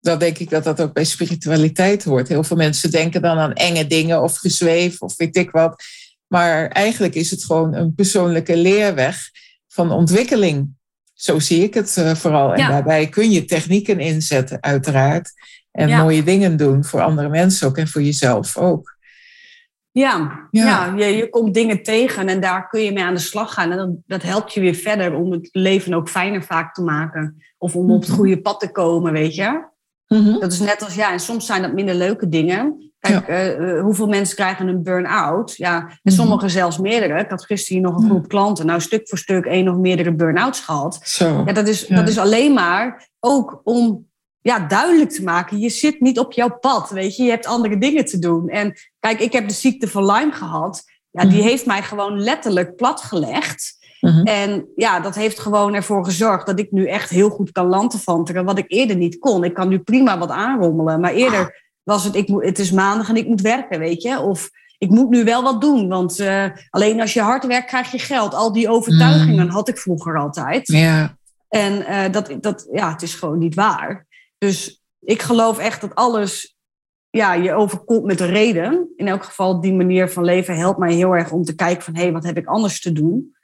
[0.00, 2.28] dat denk ik dat dat ook bij spiritualiteit hoort.
[2.28, 5.82] Heel veel mensen denken dan aan enge dingen of gezweef of weet ik wat.
[6.26, 9.16] Maar eigenlijk is het gewoon een persoonlijke leerweg
[9.68, 10.68] van ontwikkeling.
[11.14, 12.52] Zo zie ik het eh, vooral.
[12.52, 12.68] En Ja.
[12.68, 15.32] daarbij kun je technieken inzetten, uiteraard.
[15.72, 16.02] En Ja.
[16.02, 18.96] mooie dingen doen voor andere mensen ook en voor jezelf ook.
[19.90, 20.64] Ja, Ja.
[20.66, 20.94] ja.
[21.06, 23.70] je, je komt dingen tegen en daar kun je mee aan de slag gaan.
[23.70, 27.36] En dat, dat helpt je weer verder om het leven ook fijner vaak te maken.
[27.58, 28.18] Of om op het Mhm.
[28.18, 29.66] goede pad te komen, weet je.
[30.08, 30.38] Mhm.
[30.40, 32.92] Dat is net als, ja, en soms zijn dat minder leuke dingen.
[33.00, 35.56] Kijk, eh, eh, hoeveel mensen krijgen een burn-out?
[35.56, 36.14] Ja, en Mhm.
[36.14, 37.20] sommigen zelfs meerdere.
[37.20, 38.10] Ik had gisteren hier nog een Ja.
[38.10, 38.66] groep klanten.
[38.66, 41.00] Nou, stuk voor stuk één of meerdere burn-outs gehad.
[41.02, 41.42] Zo.
[41.46, 41.96] Ja, dat is, Ja.
[41.96, 44.06] dat is alleen maar ook om
[44.40, 45.58] ja, duidelijk te maken.
[45.58, 47.22] Je zit niet op jouw pad, weet je.
[47.22, 48.48] Je hebt andere dingen te doen.
[48.48, 50.82] En kijk, ik heb de ziekte van Lyme gehad.
[51.10, 51.48] Ja, die Mhm.
[51.48, 53.76] heeft mij gewoon letterlijk platgelegd.
[54.00, 54.26] Mhm.
[54.26, 58.44] En ja, dat heeft gewoon ervoor gezorgd dat ik nu echt heel goed kan lanterfanteren.
[58.44, 59.44] Wat ik eerder niet kon.
[59.44, 61.00] Ik kan nu prima wat aanrommelen.
[61.00, 64.20] Maar eerder was het, ik moet, het is maandag en ik moet werken, weet je.
[64.20, 65.88] Of ik moet nu wel wat doen.
[65.88, 68.34] Want eh, alleen als je hard werkt, krijg je geld.
[68.34, 70.68] Al die overtuigingen had ik vroeger altijd.
[70.68, 71.16] Ja,
[71.48, 74.06] En eh, dat, dat, ja, het is gewoon niet waar.
[74.38, 76.56] Dus ik geloof echt dat alles
[77.10, 78.88] ja, je overkomt met reden.
[78.96, 81.94] In elk geval, die manier van leven helpt mij heel erg om te kijken van...
[81.94, 83.36] hé, hey, wat heb ik anders te doen?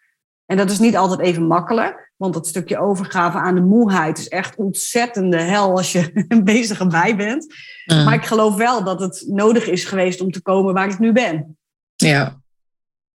[0.46, 2.12] En dat is niet altijd even makkelijk.
[2.16, 7.16] Want dat stukje overgave aan de moeheid is echt ontzettende hel als je bezig erbij
[7.16, 7.54] bent.
[7.84, 8.04] Mhm.
[8.04, 11.12] Maar ik geloof wel dat het nodig is geweest om te komen waar ik nu
[11.12, 11.58] ben.
[11.96, 12.42] ja.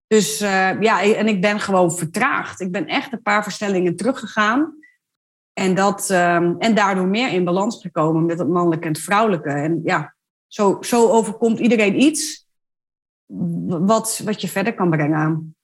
[0.08, 2.60] Dus eh, ja, en ik ben gewoon vertraagd.
[2.60, 4.74] Ik ben echt een paar verstellingen teruggegaan.
[5.54, 9.50] En, dat, ehm, en daardoor meer in balans gekomen met het mannelijke en het vrouwelijke.
[9.50, 10.16] En ja,
[10.48, 12.48] zo, zo overkomt iedereen iets
[13.68, 15.56] wat, wat je verder kan brengen.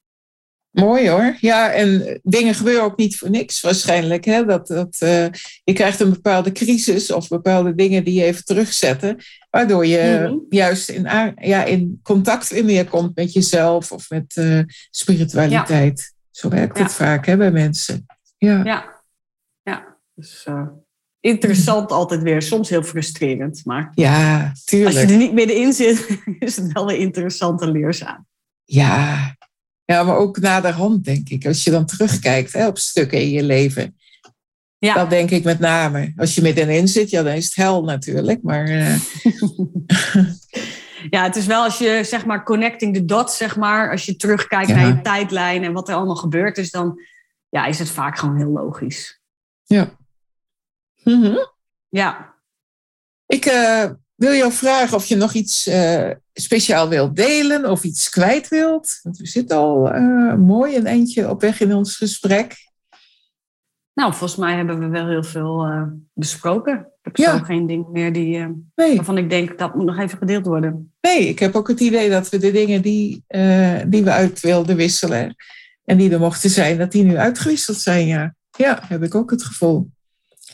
[0.76, 1.38] Mooi hoor.
[1.39, 4.26] Ja, en dingen gebeuren ook niet voor niks waarschijnlijk.
[4.26, 4.45] Hè?
[4.45, 5.26] Dat, dat, eh,
[5.63, 9.17] je krijgt een bepaalde crisis of bepaalde dingen die je even terugzetten.
[9.49, 10.38] Waardoor je Mhm.
[10.49, 11.01] juist in,
[11.41, 14.59] ja, in contact weer meer komt met jezelf of met eh,
[14.89, 16.13] spiritualiteit.
[16.32, 18.05] Zo werkt het vaak hè, bij mensen.
[18.38, 18.63] Ja.
[18.63, 19.01] Ja,
[19.63, 19.97] ja.
[20.15, 20.67] Dus eh,
[21.19, 22.41] interessant altijd weer.
[22.41, 23.61] Soms heel frustrerend.
[23.65, 25.09] Maar ja, als je tuurlijk.
[25.09, 28.26] er niet middenin zit, is het wel weer interessant en leerzaam.
[28.67, 29.34] Ja.
[29.86, 31.45] Ja, maar ook naderhand denk ik.
[31.45, 33.97] Als je dan terugkijkt hè, op stukken in je leven.
[34.77, 34.93] Ja.
[34.93, 36.13] Dat denk ik met name.
[36.15, 38.43] Als je middenin zit, ja, dan is het hel natuurlijk.
[38.43, 38.95] Maar eh,
[41.09, 44.15] Ja, het is wel als je zeg maar connecting the dots, zeg maar, als je
[44.15, 44.75] terugkijkt Ja.
[44.75, 46.99] naar je tijdlijn en wat er allemaal gebeurd is, dan
[47.49, 49.21] ja, is het vaak gewoon heel logisch.
[49.63, 49.97] ja.
[51.03, 51.36] Mhm.
[51.89, 52.36] Ja,
[53.25, 58.09] Ik eh, wil jou vragen of je nog iets eh, speciaal wilt delen of iets
[58.09, 58.99] kwijt wilt.
[59.03, 62.55] Want we zitten al eh, mooi een eindje op weg in ons gesprek.
[63.93, 66.74] nou, volgens mij hebben we wel heel veel eh, besproken.
[66.78, 67.38] Ik heb Ja.
[67.38, 68.38] zo geen ding meer die,
[68.76, 70.93] Nee, waarvan ik denk dat moet nog even gedeeld worden.
[71.01, 73.24] nee, ik heb ook het idee dat we de dingen die,
[73.88, 75.36] die we uit wilden wisselen
[75.86, 78.07] en die er mochten zijn, dat die nu uitgewisseld zijn.
[78.07, 79.89] Ja, ja heb ik ook het gevoel.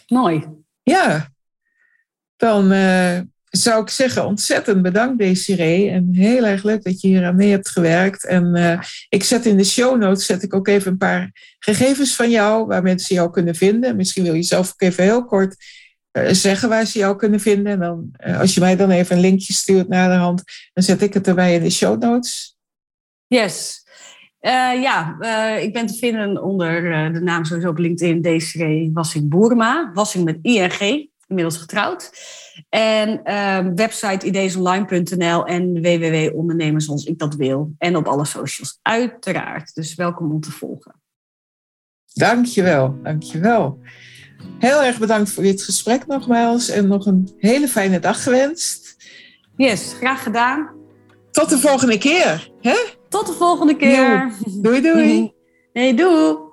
[0.07, 0.47] Mooi.
[0.83, 1.29] Ja,
[2.37, 2.71] dan
[3.51, 5.89] zou ik zeggen ontzettend bedankt Desiree.
[5.89, 8.25] En heel erg leuk dat je hier aan mee hebt gewerkt.
[8.25, 8.79] En eh,
[9.09, 12.65] ik zet in de show notes zet ik ook even een paar gegevens van jou
[12.65, 13.95] waar mensen jou kunnen vinden.
[13.95, 15.55] Misschien wil je zelf ook even heel kort
[16.11, 17.71] eh, zeggen waar ze jou kunnen vinden.
[17.71, 20.43] En dan, eh, als je mij dan even een linkje stuurt naar de hand,
[20.73, 22.57] dan zet ik het erbij in de show notes.
[23.27, 23.79] Yes.
[24.81, 25.17] Ja,
[25.59, 26.81] ik ben te vinden onder
[27.13, 29.91] de naam sowieso op LinkedIn, Desiree Wassing Boerma.
[29.93, 32.11] Wassing met ING, inmiddels getrouwd.
[32.69, 37.73] En ehm, website ideesonline.nl en www.ondernemers zoals ik dat wil.
[37.77, 39.75] En op alle socials, uiteraard.
[39.75, 41.01] Dus welkom om te volgen.
[42.13, 43.79] Dankjewel, dankjewel.
[44.59, 48.95] Heel erg bedankt voor dit gesprek nogmaals en nog een hele fijne dag gewenst.
[49.55, 50.69] Yes, graag gedaan.
[51.31, 52.51] Tot de volgende keer.
[52.61, 52.75] Hè?
[53.09, 54.33] Tot de volgende keer.
[54.61, 55.31] Doei doei.
[55.73, 56.50] Hey, doei.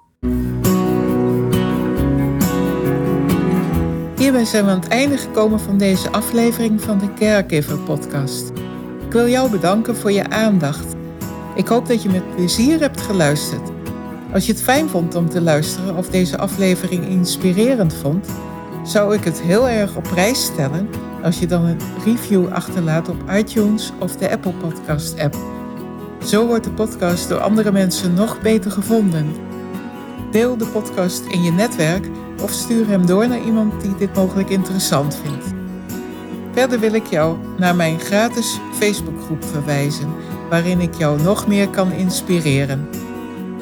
[4.28, 8.48] Hierbij zijn we aan het einde gekomen van deze aflevering van de Caregiver podcast.
[9.06, 10.94] Ik wil jou bedanken voor je aandacht.
[11.54, 13.70] Ik hoop dat je met plezier hebt geluisterd.
[14.32, 18.28] Als je het fijn vond om te luisteren of deze aflevering inspirerend vond,
[18.84, 20.88] zou ik het heel erg op prijs stellen
[21.22, 25.36] als je dan een review achterlaat op iTunes of de Apple Podcast app.
[26.24, 29.34] Zo wordt de podcast door andere mensen nog beter gevonden.
[30.30, 32.08] Deel de podcast in je netwerk
[32.42, 35.46] of stuur hem door naar iemand die dit mogelijk interessant vindt.
[36.52, 40.08] Verder wil ik jou naar mijn gratis Facebookgroep verwijzen,
[40.50, 42.88] waarin ik jou nog meer kan inspireren.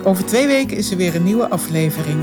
[0.02, 2.18] Over twee weken is er weer een nieuwe aflevering.